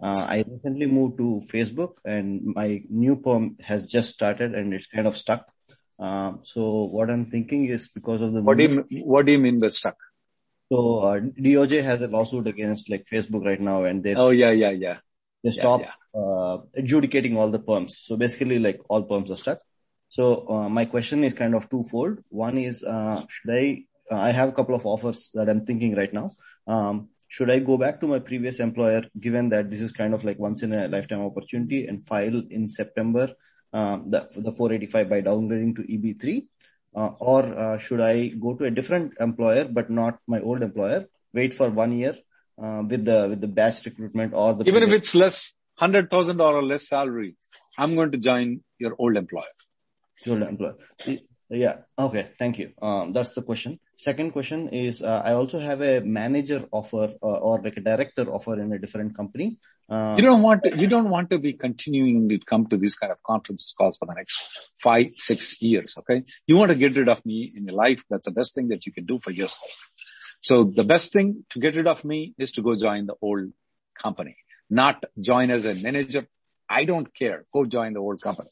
Uh, 0.00 0.24
I 0.28 0.44
recently 0.48 0.86
moved 0.86 1.18
to 1.18 1.40
Facebook, 1.52 1.94
and 2.04 2.42
my 2.54 2.82
new 2.88 3.16
perm 3.16 3.56
has 3.60 3.86
just 3.86 4.10
started, 4.10 4.54
and 4.54 4.72
it's 4.74 4.86
kind 4.86 5.06
of 5.06 5.16
stuck. 5.16 5.48
So 5.98 6.88
what 6.92 7.10
I'm 7.10 7.26
thinking 7.26 7.64
is 7.64 7.88
because 7.88 8.20
of 8.20 8.32
the 8.32 8.42
What 8.42 8.58
do 8.58 8.64
you, 8.64 9.04
what 9.04 9.26
do 9.26 9.32
you 9.32 9.38
mean 9.38 9.58
by 9.58 9.68
stuck? 9.68 9.96
so 10.70 10.98
uh, 11.00 11.20
DOJ 11.20 11.82
has 11.82 12.02
a 12.02 12.08
lawsuit 12.08 12.46
against 12.46 12.88
like 12.90 13.06
Facebook 13.10 13.44
right 13.44 13.60
now, 13.60 13.84
and 13.84 14.02
they 14.02 14.14
Oh, 14.14 14.30
yeah, 14.30 14.50
yeah, 14.50 14.70
yeah. 14.70 14.98
They 15.44 15.50
stop 15.50 15.82
yeah. 15.82 16.20
uh, 16.20 16.58
adjudicating 16.74 17.36
all 17.36 17.50
the 17.50 17.60
perms. 17.60 17.90
So 17.90 18.16
basically, 18.16 18.58
like 18.58 18.80
all 18.88 19.06
perms 19.06 19.30
are 19.30 19.36
stuck. 19.36 19.60
So 20.08 20.48
uh, 20.48 20.68
my 20.68 20.86
question 20.86 21.22
is 21.22 21.34
kind 21.34 21.54
of 21.54 21.68
twofold. 21.68 22.18
One 22.30 22.56
is, 22.58 22.82
uh, 22.82 23.20
should 23.28 23.50
I? 23.52 23.84
Uh, 24.10 24.20
I 24.20 24.30
have 24.32 24.48
a 24.48 24.52
couple 24.52 24.74
of 24.74 24.84
offers 24.86 25.30
that 25.34 25.48
I'm 25.48 25.64
thinking 25.64 25.94
right 25.94 26.12
now. 26.12 26.32
Um, 26.66 27.08
should 27.28 27.50
I 27.50 27.58
go 27.58 27.76
back 27.76 28.00
to 28.00 28.06
my 28.06 28.18
previous 28.18 28.60
employer, 28.60 29.02
given 29.18 29.48
that 29.50 29.70
this 29.70 29.80
is 29.80 29.92
kind 29.92 30.14
of 30.14 30.24
like 30.24 30.38
once 30.38 30.62
in 30.62 30.72
a 30.72 30.88
lifetime 30.88 31.22
opportunity, 31.22 31.86
and 31.86 32.06
file 32.06 32.42
in 32.50 32.68
September 32.68 33.34
um, 33.72 34.10
the 34.10 34.28
the 34.36 34.52
485 34.52 35.10
by 35.10 35.20
downgrading 35.20 35.76
to 35.76 35.82
EB3, 35.82 36.46
uh, 36.94 37.10
or 37.18 37.42
uh, 37.42 37.78
should 37.78 38.00
I 38.00 38.28
go 38.28 38.54
to 38.54 38.64
a 38.64 38.70
different 38.70 39.14
employer 39.20 39.64
but 39.64 39.90
not 39.90 40.20
my 40.26 40.40
old 40.40 40.62
employer? 40.62 41.06
Wait 41.32 41.52
for 41.52 41.68
one 41.68 41.92
year 41.92 42.14
with 42.56 43.04
the 43.04 43.26
with 43.30 43.40
the 43.40 43.48
batch 43.48 43.84
recruitment 43.84 44.32
or 44.34 44.54
the 44.54 44.64
Even 44.64 44.82
if 44.82 44.92
it's 44.92 45.14
less, 45.14 45.52
$100,000 45.80 46.68
less 46.68 46.88
salary, 46.88 47.36
I'm 47.76 47.94
going 47.94 48.12
to 48.12 48.18
join 48.18 48.60
your 48.78 48.94
old 48.98 49.16
employer. 49.16 49.44
Your 50.24 50.36
old 50.36 50.48
employer. 50.48 50.76
Yeah. 51.50 51.78
Okay. 51.98 52.28
Thank 52.38 52.58
you. 52.58 52.72
Um, 52.80 53.12
that's 53.12 53.34
the 53.34 53.42
question. 53.42 53.78
Second 53.96 54.32
question 54.32 54.68
is, 54.70 55.02
uh, 55.02 55.22
I 55.24 55.32
also 55.34 55.58
have 55.58 55.80
a 55.80 56.00
manager 56.00 56.66
offer 56.72 57.14
uh, 57.22 57.26
or 57.26 57.60
like 57.62 57.76
a 57.76 57.80
director 57.80 58.24
offer 58.32 58.60
in 58.60 58.72
a 58.72 58.78
different 58.78 59.16
company. 59.16 59.58
Uh, 59.88 60.14
You 60.16 60.22
don't 60.22 60.42
want 60.42 60.64
to, 60.64 60.76
you 60.76 60.86
don't 60.86 61.10
want 61.10 61.30
to 61.30 61.38
be 61.38 61.52
continuing 61.52 62.28
to 62.30 62.38
come 62.38 62.66
to 62.68 62.76
these 62.76 62.96
kind 62.96 63.12
of 63.12 63.22
conference 63.22 63.74
calls 63.76 63.98
for 63.98 64.06
the 64.06 64.14
next 64.14 64.72
five, 64.82 65.12
six 65.12 65.60
years. 65.62 65.94
Okay. 65.98 66.22
You 66.46 66.56
want 66.56 66.70
to 66.70 66.76
get 66.76 66.96
rid 66.96 67.08
of 67.08 67.24
me 67.26 67.52
in 67.54 67.66
your 67.66 67.76
life. 67.76 68.02
That's 68.08 68.26
the 68.26 68.32
best 68.32 68.54
thing 68.54 68.68
that 68.68 68.86
you 68.86 68.92
can 68.92 69.04
do 69.04 69.18
for 69.20 69.30
yourself. 69.30 69.92
So 70.48 70.64
the 70.78 70.84
best 70.84 71.12
thing 71.14 71.28
to 71.50 71.58
get 71.64 71.74
rid 71.80 71.86
of 71.86 72.04
me 72.04 72.34
is 72.36 72.52
to 72.56 72.62
go 72.62 72.74
join 72.76 73.06
the 73.10 73.14
old 73.28 73.52
company, 74.00 74.36
not 74.68 75.02
join 75.28 75.50
as 75.50 75.64
a 75.64 75.74
manager. 75.82 76.26
I 76.68 76.84
don't 76.90 77.08
care. 77.20 77.38
Go 77.52 77.64
join 77.76 77.94
the 77.94 78.00
old 78.00 78.20
company. 78.28 78.50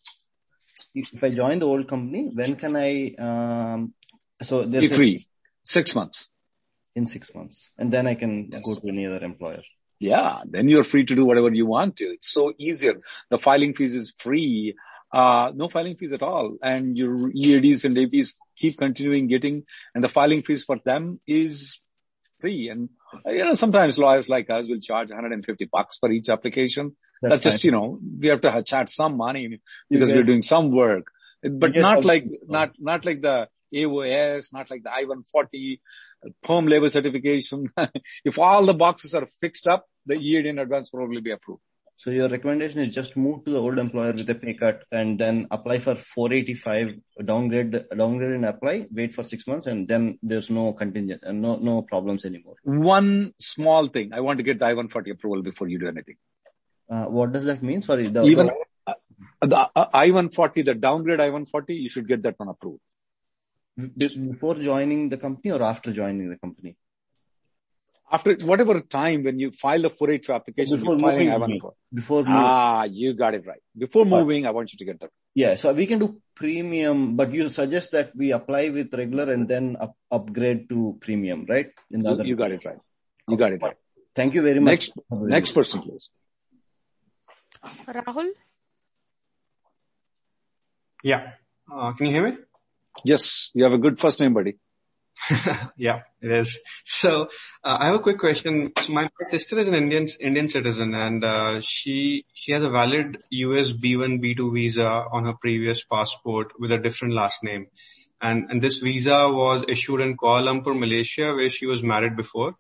if 1.01 1.13
if 1.17 1.23
I 1.27 1.31
join 1.41 1.59
the 1.63 1.67
old 1.73 1.87
company, 1.89 2.23
when 2.39 2.55
can 2.63 2.77
I? 2.77 2.93
Um, 3.27 3.93
so 4.51 4.63
there's 4.65 4.91
a- 4.93 4.95
free. 5.01 5.15
Six 5.65 5.95
months. 6.01 6.29
in 7.01 7.05
six 7.11 7.29
months, 7.35 7.59
and 7.83 7.91
then 7.95 8.07
I 8.09 8.15
can 8.23 8.33
Yes. 8.55 8.65
go 8.67 8.73
to 8.79 8.89
any 8.93 9.05
other 9.11 9.21
employer. 9.29 9.63
Yeah, 10.07 10.43
then 10.55 10.69
you're 10.73 10.85
free 10.89 11.05
to 11.11 11.15
do 11.21 11.25
whatever 11.29 11.51
you 11.61 11.67
want 11.75 11.93
to. 12.01 12.07
It's 12.17 12.31
so 12.39 12.43
easier. 12.69 12.95
The 13.35 13.39
filing 13.47 13.73
fees 13.79 13.95
is 14.01 14.09
free. 14.25 14.75
Uh, 15.13 15.53
no 15.55 15.69
filing 15.69 15.97
fees 15.97 16.13
at 16.13 16.23
all. 16.23 16.57
And 16.63 16.97
your 16.97 17.31
EADs 17.31 17.85
and 17.85 17.97
APs 17.97 18.35
keep 18.57 18.79
continuing 18.79 19.27
getting, 19.27 19.65
and 19.95 20.03
the 20.03 20.09
filing 20.09 20.43
fees 20.43 20.65
for 20.65 20.79
them 20.85 21.21
is 21.27 21.81
free. 22.41 22.69
And, 22.69 22.89
you 23.27 23.45
know, 23.45 23.55
sometimes 23.55 23.99
lawyers 23.99 24.29
like 24.29 24.51
us 24.51 24.69
will 24.69 24.81
charge 24.81 25.11
150 25.11 25.69
bucks 25.73 25.99
for 25.99 26.11
each 26.11 26.29
application. 26.29 26.97
That's 27.21 27.35
That's, 27.35 27.45
just, 27.45 27.65
you 27.65 27.73
know, 27.73 27.99
we 28.21 28.29
have 28.29 28.41
to 28.43 28.51
ha- 28.51 28.63
charge 28.63 28.91
some 28.91 29.17
money 29.17 29.61
because 29.91 30.09
get- 30.09 30.17
we're 30.17 30.25
doing 30.25 30.43
some 30.43 30.71
work, 30.71 31.07
but 31.43 31.77
not 31.77 32.05
like, 32.05 32.27
not, 32.47 32.73
not 32.79 33.05
like 33.05 33.21
the 33.23 33.49
AOS, 33.75 34.53
not 34.53 34.71
like 34.71 34.83
the 34.83 34.93
I-140, 34.93 35.81
uh, 36.25 36.31
perm 36.43 36.67
labor 36.67 36.89
certification. 36.89 37.71
if 38.25 38.39
all 38.39 38.65
the 38.65 38.75
boxes 38.75 39.15
are 39.15 39.27
fixed 39.27 39.67
up, 39.67 39.87
the 40.07 40.15
EAD 40.15 40.47
in 40.47 40.59
advance 40.59 40.93
will 40.93 41.01
probably 41.01 41.21
be 41.21 41.31
approved. 41.31 41.63
So 42.03 42.11
your 42.11 42.29
recommendation 42.29 42.81
is 42.81 42.89
just 42.89 43.17
move 43.17 43.45
to 43.45 43.53
the 43.53 43.59
old 43.59 43.79
employer 43.79 44.13
with 44.13 44.29
a 44.29 44.35
pay 44.35 44.55
cut 44.55 44.83
and 44.91 45.17
then 45.17 45.47
apply 45.53 45.79
for 45.79 45.95
485, 45.95 46.97
downgrade, 47.25 47.85
downgrade 47.97 48.33
and 48.33 48.45
apply, 48.45 48.89
wait 48.91 49.15
for 49.15 49.23
six 49.23 49.47
months 49.47 49.69
and 49.69 49.87
then 49.87 50.19
there's 50.21 50.51
no 50.51 50.73
contingent 50.73 51.23
and 51.23 51.41
no, 51.41 51.55
no 51.59 51.83
problems 51.83 52.25
anymore. 52.25 52.57
One 52.65 53.35
small 53.39 53.87
thing. 53.87 54.13
I 54.13 54.19
want 54.19 54.39
to 54.39 54.43
get 54.43 54.59
the 54.59 54.65
I-140 54.65 55.13
approval 55.13 55.43
before 55.43 55.69
you 55.69 55.79
do 55.79 55.87
anything. 55.87 56.17
Uh, 56.91 57.05
what 57.05 57.31
does 57.31 57.45
that 57.45 57.63
mean? 57.63 57.83
Sorry. 57.83 58.09
The, 58.09 58.25
Even 58.25 58.47
the- 58.49 58.65
uh, 58.89 58.95
the 59.43 59.71
uh, 59.77 59.87
I-140, 59.95 60.65
the 60.65 60.75
downgrade 60.75 61.21
I-140, 61.21 61.81
you 61.81 61.89
should 61.89 62.09
get 62.09 62.25
that 62.25 62.35
one 62.37 62.49
approved. 62.49 62.81
before 63.97 64.57
joining 64.57 65.09
the 65.09 65.19
company 65.19 65.53
or 65.53 65.63
after 65.63 65.93
joining 65.93 66.31
the 66.31 66.39
company? 66.39 66.77
After 68.15 68.37
whatever 68.45 68.79
time 68.83 69.23
when 69.25 69.39
you 69.39 69.51
file 69.53 69.81
the 69.83 69.89
482 69.91 70.33
application, 70.35 70.77
Before 70.79 70.95
you're 70.95 71.01
filing 71.01 71.31
moving, 71.31 71.61
I-140. 71.63 71.73
before 71.95 72.19
moving. 72.25 72.35
Ah, 72.37 72.83
you 72.85 73.15
got 73.15 73.35
it 73.35 73.47
right. 73.47 73.63
Before 73.85 74.05
But- 74.05 74.21
moving, 74.21 74.47
I 74.47 74.51
want 74.51 74.73
you 74.73 74.79
to 74.81 74.85
get 74.85 75.01
that. 75.01 75.11
Yeah, 75.35 75.55
so 75.55 75.73
we 75.73 75.87
can 75.87 75.99
do 75.99 76.21
premium, 76.35 77.17
but 77.17 77.33
you 77.33 77.49
suggest 77.49 77.93
that 77.93 78.15
we 78.15 78.33
apply 78.33 78.69
with 78.69 78.93
regular 78.93 79.33
and 79.33 79.49
then 79.49 79.77
up, 79.81 79.95
upgrade 80.11 80.69
to 80.69 80.99
premium, 81.01 81.47
right? 81.49 81.71
In 81.91 82.03
the 82.03 82.11
You, 82.11 82.15
other 82.15 82.27
you 82.27 82.37
got 82.37 82.53
it 82.53 82.67
right. 82.67 82.77
You 83.29 83.39
got 83.39 83.53
it 83.53 83.63
right. 83.63 83.77
Thank 84.15 84.35
you 84.35 84.43
very 84.43 84.61
much. 84.61 84.71
Next, 84.73 84.93
next 85.11 85.53
person, 85.53 85.81
please. 85.81 86.11
Rahul? 87.87 88.29
Yeah. 91.03 91.33
Uh, 91.73 91.93
can 91.95 92.07
you 92.07 92.13
hear 92.13 92.31
me? 92.31 92.37
Yes, 93.05 93.51
you 93.55 93.65
have 93.65 93.73
a 93.73 93.79
good 93.79 93.99
first 93.99 94.21
name, 94.21 94.35
buddy. 94.35 94.59
yeah, 95.77 96.03
it 96.21 96.33
is. 96.33 96.59
So 96.85 97.29
uh, 97.63 97.77
I 97.81 97.87
have 97.87 97.95
a 97.97 98.01
quick 98.01 98.19
question. 98.19 98.73
My, 98.89 99.09
sister 99.25 99.59
is 99.59 99.69
an 99.69 99.75
Indian 99.75 100.07
Indian 100.21 100.49
citizen, 100.49 100.95
and 100.95 101.25
uh, 101.25 101.61
she 101.61 102.25
she 102.35 102.53
has 102.53 102.63
a 102.63 102.71
valid 102.71 103.19
US 103.31 103.73
B1 103.73 104.21
B2 104.23 104.53
visa 104.53 104.87
on 104.87 105.25
her 105.25 105.35
previous 105.35 105.85
passport 105.85 106.53
with 106.59 106.73
a 106.73 106.79
different 106.79 107.15
last 107.15 107.43
name, 107.45 107.69
and 108.21 108.51
and 108.51 108.61
this 108.61 108.79
visa 108.79 109.29
was 109.31 109.65
issued 109.69 110.01
in 110.01 110.17
Kuala 110.17 110.49
Lumpur, 110.49 110.79
Malaysia, 110.79 111.35
where 111.35 111.51
she 111.51 111.67
was 111.67 111.83
married 111.83 112.17
before, 112.17 112.57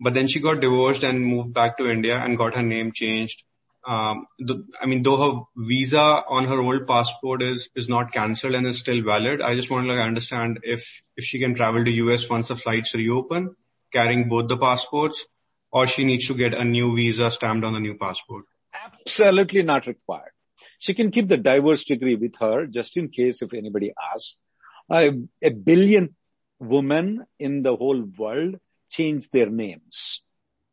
but 0.00 0.14
then 0.14 0.28
she 0.28 0.40
got 0.40 0.60
divorced 0.60 1.02
and 1.02 1.24
moved 1.24 1.52
back 1.52 1.78
to 1.78 1.90
India 1.90 2.18
and 2.18 2.38
got 2.38 2.54
her 2.54 2.62
name 2.62 2.92
changed. 2.92 3.42
Um, 3.86 4.26
the, 4.38 4.64
I 4.80 4.86
mean, 4.86 5.02
though 5.02 5.16
her 5.16 5.40
visa 5.56 5.98
on 6.28 6.46
her 6.46 6.60
old 6.60 6.86
passport 6.86 7.42
is 7.42 7.68
is 7.74 7.88
not 7.88 8.12
cancelled 8.12 8.54
and 8.54 8.66
is 8.66 8.78
still 8.78 9.02
valid, 9.02 9.42
I 9.42 9.54
just 9.54 9.70
want 9.70 9.86
to 9.86 9.92
like 9.92 10.02
understand 10.04 10.60
if 10.62 11.02
if 11.16 11.24
she 11.24 11.38
can 11.38 11.54
travel 11.54 11.84
to 11.84 11.90
US 11.90 12.28
once 12.28 12.48
the 12.48 12.56
flights 12.56 12.94
reopen, 12.94 13.56
carrying 13.92 14.28
both 14.28 14.48
the 14.48 14.56
passports, 14.56 15.24
or 15.70 15.86
she 15.86 16.04
needs 16.04 16.28
to 16.28 16.34
get 16.34 16.54
a 16.54 16.64
new 16.64 16.94
visa 16.96 17.30
stamped 17.30 17.64
on 17.64 17.74
the 17.74 17.80
new 17.80 17.96
passport. 17.96 18.44
Absolutely 18.72 19.62
not 19.62 19.86
required. 19.86 20.32
She 20.78 20.94
can 20.94 21.10
keep 21.10 21.28
the 21.28 21.36
divorce 21.36 21.84
degree 21.84 22.14
with 22.14 22.34
her 22.40 22.66
just 22.66 22.96
in 22.96 23.08
case 23.08 23.42
if 23.42 23.54
anybody 23.54 23.92
asks. 24.12 24.38
A, 24.90 25.12
a 25.42 25.50
billion 25.50 26.10
women 26.58 27.24
in 27.38 27.62
the 27.62 27.74
whole 27.74 28.02
world 28.18 28.56
change 28.90 29.30
their 29.30 29.50
names, 29.50 30.22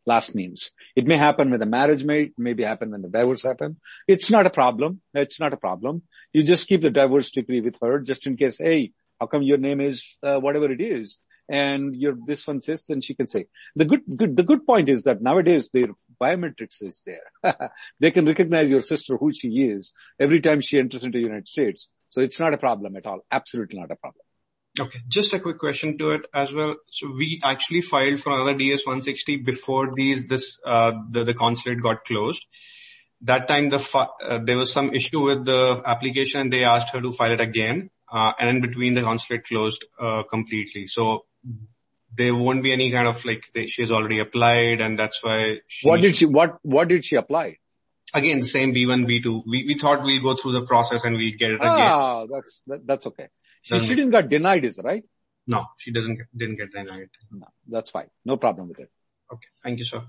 last 0.06 0.36
names. 0.36 0.72
It 0.96 1.06
may 1.06 1.18
happen 1.18 1.52
with 1.52 1.62
a 1.62 1.66
marriage 1.66 2.04
mate, 2.04 2.34
maybe 2.38 2.64
happen 2.64 2.92
when 2.92 3.02
the 3.02 3.10
divorce 3.10 3.44
happen. 3.44 3.78
It's 4.08 4.32
not 4.32 4.46
a 4.46 4.50
problem. 4.50 5.02
It's 5.14 5.40
not 5.40 5.54
a 5.54 5.58
problem. 5.58 6.04
You 6.34 6.44
just 6.44 6.68
keep 6.68 6.82
the 6.82 6.90
divorce 6.90 7.32
degree 7.32 7.62
with 7.62 7.76
her 7.82 8.00
just 8.00 8.26
in 8.28 8.38
case, 8.38 8.58
hey, 8.58 8.92
how 9.20 9.28
come 9.28 9.44
your 9.44 9.58
name 9.58 9.82
is 9.82 10.18
uh, 10.24 10.40
whatever 10.40 10.72
it 10.72 10.82
is? 10.82 11.20
And 11.50 11.96
your 11.96 12.16
this 12.26 12.48
one 12.48 12.62
says, 12.62 12.86
then 12.88 13.02
she 13.02 13.14
can 13.14 13.28
say. 13.28 13.48
The 13.76 13.86
good, 13.86 14.02
good, 14.16 14.38
the 14.38 14.44
good 14.44 14.66
point 14.66 14.88
is 14.88 15.04
that 15.04 15.22
nowadays 15.22 15.70
their 15.70 15.90
biometrics 16.22 16.82
is 16.82 17.04
there. 17.06 17.70
they 18.00 18.12
can 18.12 18.26
recognize 18.26 18.72
your 18.72 18.82
sister 18.82 19.18
who 19.18 19.34
she 19.34 19.50
is 19.50 19.92
every 20.20 20.40
time 20.40 20.62
she 20.62 20.80
enters 20.80 21.04
into 21.04 21.18
the 21.18 21.24
United 21.24 21.48
States. 21.48 21.90
So 22.08 22.22
it's 22.22 22.40
not 22.40 22.54
a 22.54 22.58
problem 22.58 22.96
at 22.96 23.06
all. 23.06 23.20
Absolutely 23.32 23.80
not 23.80 23.92
a 23.92 23.96
problem. 23.96 24.24
Okay, 24.80 25.00
just 25.10 25.34
a 25.34 25.40
quick 25.40 25.60
question 25.60 25.98
to 25.98 26.12
it 26.12 26.22
as 26.34 26.54
well. 26.54 26.76
So 26.90 27.12
we 27.12 27.42
actually 27.44 27.82
filed 27.82 28.22
for 28.22 28.32
another 28.32 28.54
DS 28.54 28.86
160 28.86 29.38
before 29.38 29.94
these 29.94 30.26
this 30.26 30.60
uh, 30.66 30.94
the 31.10 31.26
the 31.26 31.34
consulate 31.34 31.82
got 31.82 32.06
closed. 32.06 32.46
That 33.22 33.48
time 33.48 33.70
the 33.70 33.80
fi- 33.80 34.08
uh, 34.24 34.40
there 34.44 34.58
was 34.58 34.72
some 34.72 34.94
issue 34.94 35.26
with 35.26 35.46
the 35.46 35.82
application 35.86 36.40
and 36.40 36.54
they 36.54 36.64
asked 36.64 36.94
her 36.94 37.02
to 37.02 37.12
file 37.12 37.34
it 37.34 37.42
again. 37.42 37.90
Uh, 38.10 38.34
and 38.40 38.50
in 38.50 38.62
between 38.62 38.94
the 38.94 39.02
consulate 39.02 39.46
closed 39.46 39.86
uh, 40.00 40.24
completely. 40.24 40.88
So 40.88 41.26
there 42.16 42.36
won't 42.36 42.64
be 42.64 42.74
any 42.74 42.92
kind 42.92 43.08
of 43.08 43.24
like 43.24 43.52
they, 43.54 43.68
she 43.68 43.82
has 43.84 43.92
already 43.92 44.20
applied 44.20 44.82
and 44.82 45.00
that's 45.00 45.24
why 45.24 45.60
she 45.68 45.88
What 45.88 46.02
did 46.02 46.16
she, 46.18 46.26
what, 46.26 46.58
what 46.62 46.90
did 46.90 47.06
she 47.06 47.16
apply? 47.16 47.58
again 48.14 48.40
the 48.40 48.46
same 48.46 48.74
B1 48.74 49.06
B2. 49.08 49.44
We 49.46 49.64
we 49.66 49.74
thought 49.76 50.04
we'd 50.04 50.22
go 50.22 50.36
through 50.36 50.54
the 50.54 50.66
process 50.66 51.04
and 51.04 51.16
we'd 51.16 51.38
get 51.38 51.52
it 51.52 51.56
again. 51.56 51.70
Ah, 51.70 52.26
that's, 52.26 52.64
that, 52.68 52.86
that's 52.86 53.08
okay. 53.08 53.28
She, 53.62 53.80
she 53.80 53.96
didn't 53.96 54.12
got 54.12 54.30
denied, 54.30 54.66
is 54.66 54.80
it 54.80 54.86
right? 54.86 55.04
No, 55.48 55.66
she 55.78 55.92
doesn't 55.92 56.16
get, 56.16 56.28
didn't 56.36 56.58
get 56.58 56.72
denied. 56.72 57.10
No, 57.32 57.48
that's 57.68 57.92
fine. 57.92 58.10
No 58.26 58.38
problem 58.38 58.70
with 58.70 58.80
it. 58.80 58.90
Okay, 59.32 59.48
thank 59.64 59.80
you, 59.80 59.86
sir. 59.86 60.04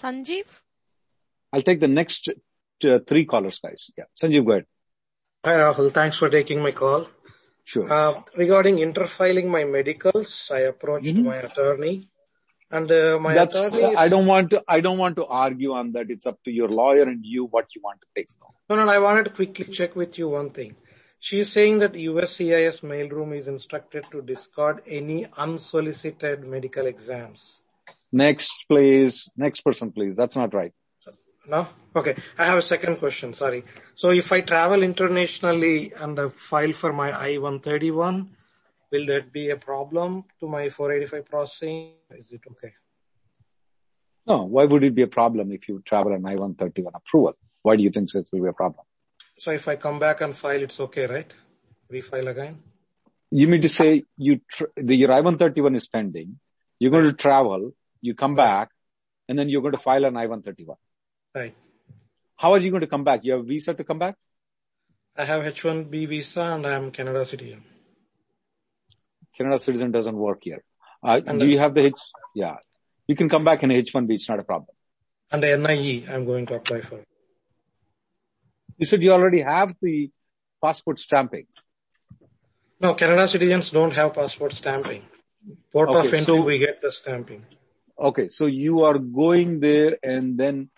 Sanjeev? 0.00 0.46
I'll 1.52 1.62
take 1.62 1.80
the 1.80 1.88
next 1.88 2.28
uh, 2.84 2.98
three 2.98 3.24
callers, 3.24 3.60
guys. 3.60 3.90
Yeah. 3.96 4.04
Sanjeev, 4.20 4.44
go 4.44 4.52
ahead. 4.52 4.66
Hi, 5.44 5.56
Rahul. 5.56 5.92
Thanks 5.92 6.16
for 6.18 6.28
taking 6.28 6.62
my 6.62 6.72
call. 6.72 7.06
Sure. 7.64 7.92
Uh, 7.92 8.20
regarding 8.36 8.76
interfiling 8.76 9.46
my 9.46 9.64
medicals, 9.64 10.50
I 10.52 10.60
approached 10.60 11.14
my 11.14 11.36
attorney 11.36 12.04
and 12.70 12.90
uh, 12.90 13.18
my 13.18 13.34
That's, 13.34 13.60
attorney... 13.60 13.96
I 13.96 14.08
don't 14.08 14.26
want 14.26 14.50
to, 14.50 14.62
I 14.68 14.80
don't 14.80 14.98
want 14.98 15.16
to 15.16 15.26
argue 15.26 15.72
on 15.72 15.92
that. 15.92 16.10
It's 16.10 16.26
up 16.26 16.38
to 16.44 16.50
your 16.50 16.68
lawyer 16.68 17.02
and 17.02 17.24
you 17.24 17.46
what 17.46 17.66
you 17.74 17.80
want 17.82 18.00
to 18.02 18.06
take. 18.14 18.28
No, 18.40 18.76
No, 18.76 18.84
no, 18.84 18.92
I 18.92 18.98
wanted 18.98 19.24
to 19.24 19.30
quickly 19.30 19.66
check 19.66 19.96
with 19.96 20.18
you 20.18 20.28
one 20.28 20.50
thing. 20.50 20.76
She's 21.26 21.50
saying 21.50 21.80
that 21.80 21.94
USCIS 21.94 22.82
mailroom 22.82 23.36
is 23.36 23.48
instructed 23.48 24.04
to 24.12 24.22
discard 24.22 24.82
any 24.86 25.26
unsolicited 25.36 26.46
medical 26.46 26.86
exams. 26.86 27.62
Next, 28.12 28.52
please. 28.68 29.28
Next 29.36 29.62
person, 29.62 29.90
please. 29.90 30.14
That's 30.14 30.36
not 30.36 30.54
right. 30.54 30.72
No? 31.50 31.66
Okay. 31.96 32.14
I 32.38 32.44
have 32.44 32.58
a 32.58 32.62
second 32.62 32.98
question. 32.98 33.34
Sorry. 33.34 33.64
So 33.96 34.10
if 34.10 34.30
I 34.30 34.42
travel 34.42 34.84
internationally 34.84 35.92
and 36.00 36.16
I 36.20 36.28
file 36.28 36.72
for 36.72 36.92
my 36.92 37.10
I-131, 37.10 38.28
will 38.92 39.06
that 39.06 39.32
be 39.32 39.50
a 39.50 39.56
problem 39.56 40.26
to 40.38 40.46
my 40.46 40.70
485 40.70 41.28
processing? 41.28 41.94
Is 42.12 42.30
it 42.30 42.42
okay? 42.52 42.72
No, 44.28 44.44
why 44.44 44.64
would 44.66 44.84
it 44.84 44.94
be 44.94 45.02
a 45.02 45.08
problem 45.08 45.50
if 45.50 45.68
you 45.68 45.82
travel 45.84 46.12
an 46.12 46.24
I-131 46.24 46.94
approval? 46.94 47.36
Why 47.62 47.74
do 47.74 47.82
you 47.82 47.90
think 47.90 48.12
this 48.12 48.30
will 48.30 48.44
be 48.44 48.48
a 48.48 48.52
problem? 48.52 48.85
So 49.38 49.50
if 49.50 49.68
I 49.68 49.76
come 49.76 49.98
back 49.98 50.20
and 50.20 50.34
file, 50.34 50.62
it's 50.62 50.80
okay, 50.80 51.06
right? 51.06 51.32
Refile 51.92 52.28
again? 52.30 52.62
You 53.30 53.48
mean 53.48 53.60
to 53.62 53.68
say 53.68 54.04
you, 54.16 54.40
tr- 54.50 54.72
the, 54.76 54.94
your 54.96 55.12
I-131 55.12 55.76
is 55.76 55.88
pending. 55.88 56.38
You're 56.78 56.90
going 56.90 57.04
to 57.04 57.12
travel, 57.12 57.72
you 58.00 58.14
come 58.14 58.34
back, 58.34 58.70
and 59.28 59.38
then 59.38 59.48
you're 59.48 59.62
going 59.62 59.72
to 59.72 59.78
file 59.78 60.04
an 60.04 60.16
I-131. 60.16 60.76
Right. 61.34 61.54
How 62.36 62.52
are 62.52 62.58
you 62.58 62.70
going 62.70 62.82
to 62.82 62.86
come 62.86 63.04
back? 63.04 63.24
You 63.24 63.32
have 63.32 63.40
a 63.40 63.44
visa 63.44 63.74
to 63.74 63.84
come 63.84 63.98
back? 63.98 64.16
I 65.16 65.24
have 65.24 65.42
H1B 65.42 66.08
visa 66.08 66.42
and 66.42 66.66
I 66.66 66.74
am 66.74 66.90
Canada 66.90 67.24
citizen. 67.26 67.64
Canada 69.36 69.58
citizen 69.58 69.90
doesn't 69.90 70.16
work 70.16 70.40
here. 70.42 70.62
Uh, 71.02 71.20
do 71.20 71.38
the- 71.38 71.46
you 71.46 71.58
have 71.58 71.74
the 71.74 71.86
H? 71.86 71.94
Yeah. 72.34 72.56
You 73.06 73.16
can 73.16 73.28
come 73.28 73.44
back 73.44 73.62
in 73.62 73.70
H1B. 73.70 74.12
It's 74.14 74.28
not 74.28 74.40
a 74.40 74.44
problem. 74.44 74.74
And 75.32 75.42
the 75.42 75.56
NIE, 75.56 76.04
I'm 76.08 76.24
going 76.24 76.46
to 76.46 76.54
apply 76.54 76.82
for. 76.82 77.00
You 78.78 78.86
said 78.86 79.02
you 79.02 79.12
already 79.12 79.40
have 79.40 79.74
the 79.80 80.10
passport 80.62 80.98
stamping. 80.98 81.46
No, 82.80 82.94
Canada 82.94 83.26
citizens 83.28 83.70
don't 83.70 83.92
have 83.94 84.14
passport 84.14 84.52
stamping. 84.52 85.02
Port 85.72 85.88
of 85.90 86.04
entry, 86.04 86.20
so- 86.20 86.42
we 86.44 86.58
get 86.58 86.80
the 86.82 86.92
stamping. 86.92 87.44
Okay. 87.98 88.28
So 88.28 88.46
you 88.46 88.82
are 88.84 88.98
going 88.98 89.60
there 89.60 89.96
and 90.02 90.36
then 90.38 90.68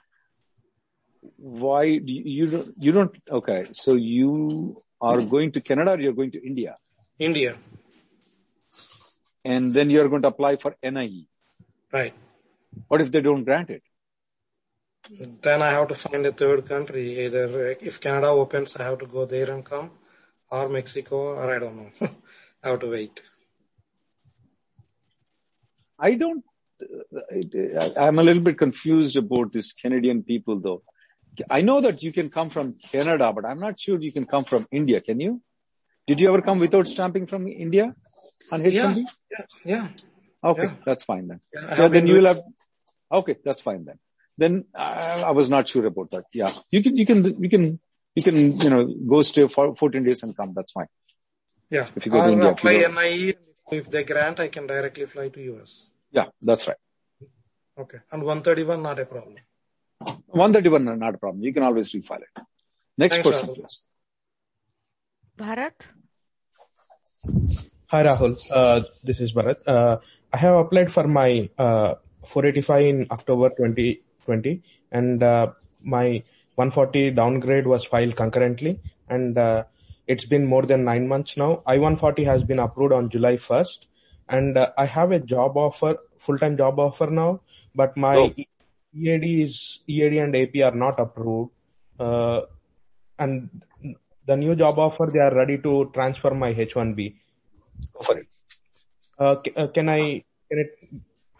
why 1.36 1.82
you, 1.84 2.22
you 2.36 2.46
don't, 2.46 2.74
you 2.78 2.92
don't, 2.92 3.16
okay. 3.30 3.64
So 3.72 3.94
you 3.94 4.82
are 5.00 5.20
going 5.20 5.52
to 5.52 5.60
Canada 5.60 5.92
or 5.92 6.00
you're 6.00 6.12
going 6.12 6.30
to 6.32 6.44
India 6.46 6.76
India, 7.18 7.56
and 9.44 9.72
then 9.72 9.90
you're 9.90 10.08
going 10.08 10.22
to 10.22 10.28
apply 10.28 10.56
for 10.56 10.76
NIE. 10.82 11.26
right. 11.92 12.14
What 12.86 13.00
if 13.00 13.10
they 13.10 13.20
don't 13.20 13.44
grant 13.44 13.70
it? 13.70 13.82
Then 15.42 15.62
I 15.62 15.70
have 15.70 15.88
to 15.88 15.94
find 15.94 16.26
a 16.26 16.32
third 16.32 16.68
country. 16.68 17.24
Either 17.24 17.76
if 17.80 18.00
Canada 18.00 18.28
opens, 18.28 18.76
I 18.76 18.84
have 18.84 18.98
to 18.98 19.06
go 19.06 19.24
there 19.24 19.50
and 19.50 19.64
come, 19.64 19.90
or 20.50 20.68
Mexico, 20.68 21.34
or 21.34 21.54
I 21.54 21.58
don't 21.58 21.76
know. 21.76 21.90
I 22.62 22.68
have 22.68 22.80
to 22.80 22.90
wait. 22.90 23.22
I 25.98 26.14
don't. 26.14 26.44
Uh, 26.80 27.88
I'm 27.96 28.18
a 28.18 28.22
little 28.22 28.42
bit 28.42 28.58
confused 28.58 29.16
about 29.16 29.52
this 29.52 29.72
Canadian 29.72 30.22
people, 30.22 30.60
though. 30.60 30.82
I 31.50 31.60
know 31.60 31.80
that 31.80 32.02
you 32.02 32.12
can 32.12 32.30
come 32.30 32.50
from 32.50 32.74
Canada, 32.90 33.32
but 33.32 33.44
I'm 33.44 33.60
not 33.60 33.80
sure 33.80 34.00
you 34.00 34.12
can 34.12 34.26
come 34.26 34.44
from 34.44 34.66
India. 34.70 35.00
Can 35.00 35.20
you? 35.20 35.40
Did 36.06 36.20
you 36.20 36.28
ever 36.28 36.40
come 36.42 36.58
without 36.58 36.86
stamping 36.86 37.26
from 37.26 37.46
India 37.48 37.94
on 38.52 38.60
H1B? 38.60 38.72
Yeah, 38.72 38.94
yeah, 39.30 39.44
yeah. 39.64 39.88
Okay, 40.42 40.62
Yeah. 40.62 40.72
that's 40.84 41.04
fine 41.04 41.28
then. 41.28 41.40
Yeah, 41.52 41.74
have 41.74 41.92
then 41.92 42.06
you 42.06 42.14
will 42.14 42.26
have. 42.26 42.42
Okay, 43.12 43.36
that's 43.44 43.60
fine 43.60 43.84
then. 43.84 43.98
Then 44.38 44.64
I 44.74 45.32
was 45.32 45.50
not 45.50 45.68
sure 45.68 45.84
about 45.84 46.12
that. 46.12 46.24
Yeah, 46.32 46.50
you 46.70 46.82
can, 46.82 46.96
you 46.96 47.04
can, 47.04 47.42
you 47.42 47.50
can, 47.50 47.80
you 48.14 48.22
can, 48.22 48.36
you 48.58 48.70
know, 48.70 48.86
go 48.86 49.22
stay 49.22 49.46
for 49.48 49.74
14 49.74 50.04
days 50.04 50.22
and 50.22 50.36
come. 50.36 50.54
That's 50.54 50.72
fine. 50.72 50.86
Yeah. 51.70 51.88
If 51.96 52.06
you 52.06 52.12
go 52.12 52.24
to 52.24 52.32
India, 52.32 52.50
if 52.50 52.64
you 52.64 52.70
apply 52.70 53.02
NIE. 53.02 53.34
If 53.70 53.90
they 53.90 54.04
grant, 54.04 54.40
I 54.40 54.48
can 54.48 54.66
directly 54.66 55.04
fly 55.06 55.28
to 55.28 55.40
US. 55.52 55.84
Yeah, 56.10 56.26
that's 56.40 56.66
right. 56.68 56.76
Okay. 57.78 57.98
And 58.10 58.22
131, 58.22 58.82
not 58.82 58.98
a 58.98 59.04
problem. 59.04 59.36
131, 59.98 60.98
not 60.98 61.14
a 61.14 61.18
problem. 61.18 61.42
You 61.42 61.52
can 61.52 61.62
always 61.62 61.92
refile 61.92 62.22
it. 62.22 62.42
Next 62.96 63.16
Thanks, 63.16 63.28
person, 63.28 63.48
Rahul. 63.48 63.54
please. 63.54 63.84
Bharat? 65.36 65.78
Hi, 67.88 68.02
Rahul. 68.04 68.34
Uh, 68.52 68.80
this 69.04 69.20
is 69.20 69.32
Bharat. 69.32 69.56
Uh, 69.66 69.98
I 70.32 70.36
have 70.38 70.54
applied 70.54 70.90
for 70.90 71.06
my 71.06 71.50
uh, 71.58 71.94
485 72.24 72.86
in 72.86 73.06
October 73.10 73.50
2020, 74.28 74.62
and 74.92 75.22
uh, 75.22 75.46
my 75.82 76.22
140 76.60 77.10
downgrade 77.12 77.66
was 77.66 77.84
filed 77.84 78.16
concurrently, 78.16 78.80
and 79.08 79.38
uh, 79.38 79.64
it's 80.06 80.24
been 80.24 80.46
more 80.46 80.62
than 80.62 80.84
nine 80.84 81.08
months 81.08 81.36
now. 81.36 81.50
I-140 81.66 82.24
has 82.26 82.44
been 82.44 82.58
approved 82.58 82.92
on 82.92 83.10
July 83.10 83.36
1st, 83.36 83.78
and 84.28 84.58
uh, 84.58 84.70
I 84.76 84.86
have 84.86 85.12
a 85.12 85.20
job 85.20 85.56
offer, 85.56 85.96
full-time 86.18 86.56
job 86.56 86.78
offer 86.78 87.06
now, 87.06 87.40
but 87.74 87.96
my 87.96 88.16
Oh. 88.16 88.32
EAD 88.94 89.24
is 89.46 89.80
EAD 89.86 90.14
and 90.24 90.36
AP 90.36 90.54
are 90.64 90.74
not 90.74 90.98
approved, 90.98 91.50
uh, 92.00 92.40
and 93.18 93.62
the 94.26 94.36
new 94.36 94.54
job 94.56 94.78
offer 94.78 95.08
they 95.12 95.20
are 95.20 95.34
ready 95.34 95.58
to 95.58 95.90
transfer 95.94 96.32
my 96.34 96.52
H1B. 96.54 97.14
Go 97.94 98.00
for 98.02 98.18
it. 98.18 98.26
Uh, 99.18 99.36
uh, 99.56 99.66
can 99.68 99.88
I 99.88 100.00
can 100.48 100.58
it 100.64 100.72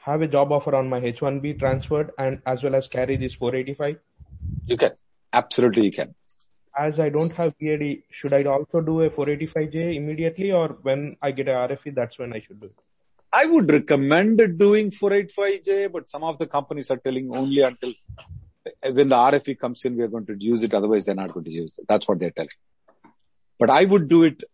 have 0.09 0.23
a 0.23 0.29
job 0.29 0.53
offer 0.53 0.75
on 0.75 0.89
my 0.89 1.01
H1B 1.01 1.59
transferred 1.59 2.13
and 2.19 2.41
as 2.47 2.63
well 2.63 2.75
as 2.75 2.89
carry 2.89 3.17
this 3.17 3.35
485? 3.35 3.99
You 4.67 4.77
can. 4.77 4.93
Absolutely, 5.33 5.85
you 5.85 5.93
can. 5.93 6.15
As 6.77 6.99
I 6.99 7.09
don't 7.11 7.33
have 7.35 7.55
EAD, 7.61 8.03
should 8.11 8.33
I 8.33 8.45
also 8.45 8.81
do 8.81 9.03
a 9.03 9.11
485J 9.11 9.97
immediately 9.97 10.53
or 10.53 10.69
when 10.83 11.17
I 11.21 11.33
get 11.33 11.49
a 11.49 11.53
RFE, 11.53 11.95
that's 11.95 12.19
when 12.19 12.33
I 12.33 12.41
should 12.41 12.61
do 12.61 12.67
it? 12.67 12.79
I 13.33 13.45
would 13.45 13.71
recommend 13.71 14.41
doing 14.59 14.91
485J, 14.91 15.93
but 15.93 16.09
some 16.09 16.25
of 16.25 16.39
the 16.39 16.47
companies 16.47 16.91
are 16.91 16.97
telling 16.97 17.31
only 17.37 17.61
until 17.61 17.93
when 18.83 19.09
the 19.09 19.17
RFE 19.17 19.59
comes 19.59 19.85
in, 19.85 19.97
we 19.97 20.03
are 20.03 20.09
going 20.09 20.27
to 20.27 20.37
use 20.39 20.63
it. 20.63 20.73
Otherwise, 20.73 21.05
they're 21.05 21.15
not 21.15 21.33
going 21.33 21.45
to 21.45 21.51
use 21.51 21.75
it. 21.79 21.87
That's 21.89 22.09
what 22.09 22.19
they're 22.19 22.31
telling. 22.31 22.49
But 23.59 23.71
I 23.71 23.85
would 23.85 24.09
do 24.09 24.25
it. 24.25 24.45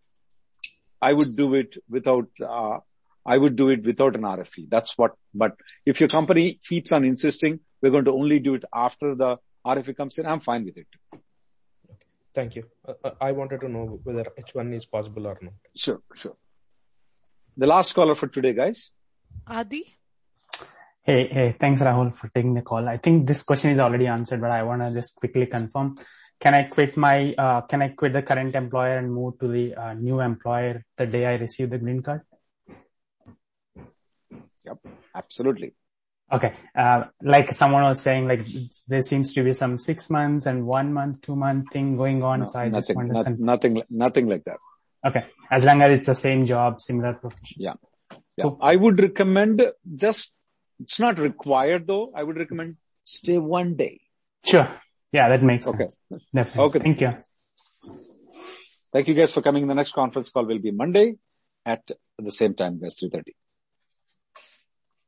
I 1.01 1.13
would 1.13 1.37
do 1.37 1.55
it 1.55 1.77
without. 1.89 2.29
Uh, 2.45 2.79
I 3.27 3.39
would 3.39 3.57
do 3.57 3.69
it 3.71 3.85
without 3.85 4.17
an 4.17 4.23
RFE. 4.23 4.69
That's 4.69 4.97
what. 4.99 5.13
But 5.35 5.57
if 5.87 6.01
your 6.01 6.09
company 6.09 6.61
keeps 6.69 6.93
on 6.93 7.05
insisting, 7.05 7.61
we're 7.81 7.91
going 7.91 8.05
to 8.07 8.13
only 8.13 8.39
do 8.39 8.55
it 8.55 8.65
after 8.75 9.15
the 9.15 9.39
RFE 9.67 9.97
comes 9.97 10.19
in. 10.19 10.27
I'm 10.27 10.41
fine 10.41 10.65
with 10.65 10.77
it. 10.77 10.87
Thank 12.35 12.57
you. 12.57 12.65
Uh, 12.87 12.95
uh, 13.03 13.11
I 13.21 13.33
wanted 13.33 13.61
to 13.61 13.69
know 13.69 14.01
whether 14.03 14.25
H1 14.25 14.75
is 14.75 14.87
possible 14.87 15.27
or 15.27 15.39
not. 15.41 15.55
Sure, 15.77 16.01
sure. 16.15 16.37
The 17.57 17.67
last 17.67 17.93
caller 17.93 18.17
for 18.17 18.27
today, 18.27 18.53
guys. 18.53 18.91
Adi? 19.47 19.85
Hey, 21.03 21.29
hey, 21.29 21.55
thanks 21.59 21.81
Rahul 21.81 22.17
for 22.17 22.29
taking 22.35 22.55
the 22.55 22.63
call. 22.63 22.89
I 22.89 22.97
think 22.97 23.27
this 23.27 23.43
question 23.43 23.71
is 23.71 23.79
already 23.79 24.07
answered, 24.07 24.41
but 24.41 24.51
I 24.51 24.63
want 24.65 24.83
to 24.83 24.91
just 24.91 25.15
quickly 25.15 25.47
confirm. 25.47 25.97
Can 26.41 26.55
I 26.55 26.65
quit 26.65 26.97
my, 26.97 27.35
uh, 27.39 27.61
can 27.63 27.83
I 27.83 27.89
quit 27.89 28.13
the 28.13 28.23
current 28.23 28.57
employer 28.57 28.99
and 28.99 29.13
move 29.13 29.39
to 29.39 29.49
the 29.49 29.75
uh, 29.75 29.95
new 29.95 30.21
employer 30.21 30.83
the 30.97 31.07
day 31.07 31.27
I 31.27 31.35
receive 31.35 31.71
the 31.71 31.79
green 31.79 32.03
card? 32.03 32.23
Yep, 34.65 34.79
absolutely. 35.15 35.75
Okay. 36.33 36.55
Uh, 36.77 37.05
like 37.23 37.53
someone 37.53 37.83
was 37.85 38.01
saying, 38.01 38.27
like 38.27 38.47
there 38.89 39.03
seems 39.03 39.35
to 39.35 39.45
be 39.45 39.53
some 39.53 39.77
six 39.77 40.09
months 40.09 40.47
and 40.47 40.67
one 40.67 40.93
month, 40.93 41.21
two 41.21 41.37
month 41.37 41.71
thing 41.71 41.97
going 41.97 42.23
on. 42.23 42.41
No, 42.41 42.47
so 42.47 42.59
I 42.61 42.71
just 42.71 42.89
nothing, 42.89 42.97
want 42.97 43.27
to 43.27 43.31
not, 43.31 43.39
nothing, 43.39 43.83
nothing 43.91 44.29
like 44.29 44.45
that. 44.45 44.57
Okay. 45.07 45.25
As 45.51 45.65
long 45.65 45.83
as 45.83 45.91
it's 45.91 46.07
the 46.07 46.15
same 46.15 46.47
job, 46.47 46.81
similar 46.81 47.13
profession. 47.15 47.57
Yeah. 47.59 47.75
Yeah. 48.37 48.51
I 48.61 48.75
would 48.75 49.01
recommend 49.01 49.63
just, 49.95 50.33
it's 50.81 50.99
not 50.99 51.19
required 51.19 51.87
though. 51.87 52.11
I 52.15 52.23
would 52.23 52.37
recommend 52.39 52.77
stay 53.05 53.39
one 53.39 53.77
day. 53.77 54.01
Sure. 54.45 54.81
Yeah, 55.13 55.29
that 55.29 55.43
makes 55.43 55.69
Okay. 55.69 55.87
sense. 55.87 56.25
Definitely. 56.35 56.63
Okay. 56.63 56.79
Thank 56.81 57.01
you. 57.03 57.13
Thank 58.93 59.09
you 59.09 59.15
guys 59.15 59.33
for 59.33 59.43
coming. 59.43 59.67
The 59.67 59.75
next 59.75 59.93
conference 59.93 60.31
call 60.31 60.47
will 60.47 60.59
be 60.59 60.71
Monday 60.71 61.17
at 61.67 61.89
the 62.19 62.31
same 62.31 62.55
time, 62.55 62.81
guys, 62.81 62.97
3.30. 63.03 63.35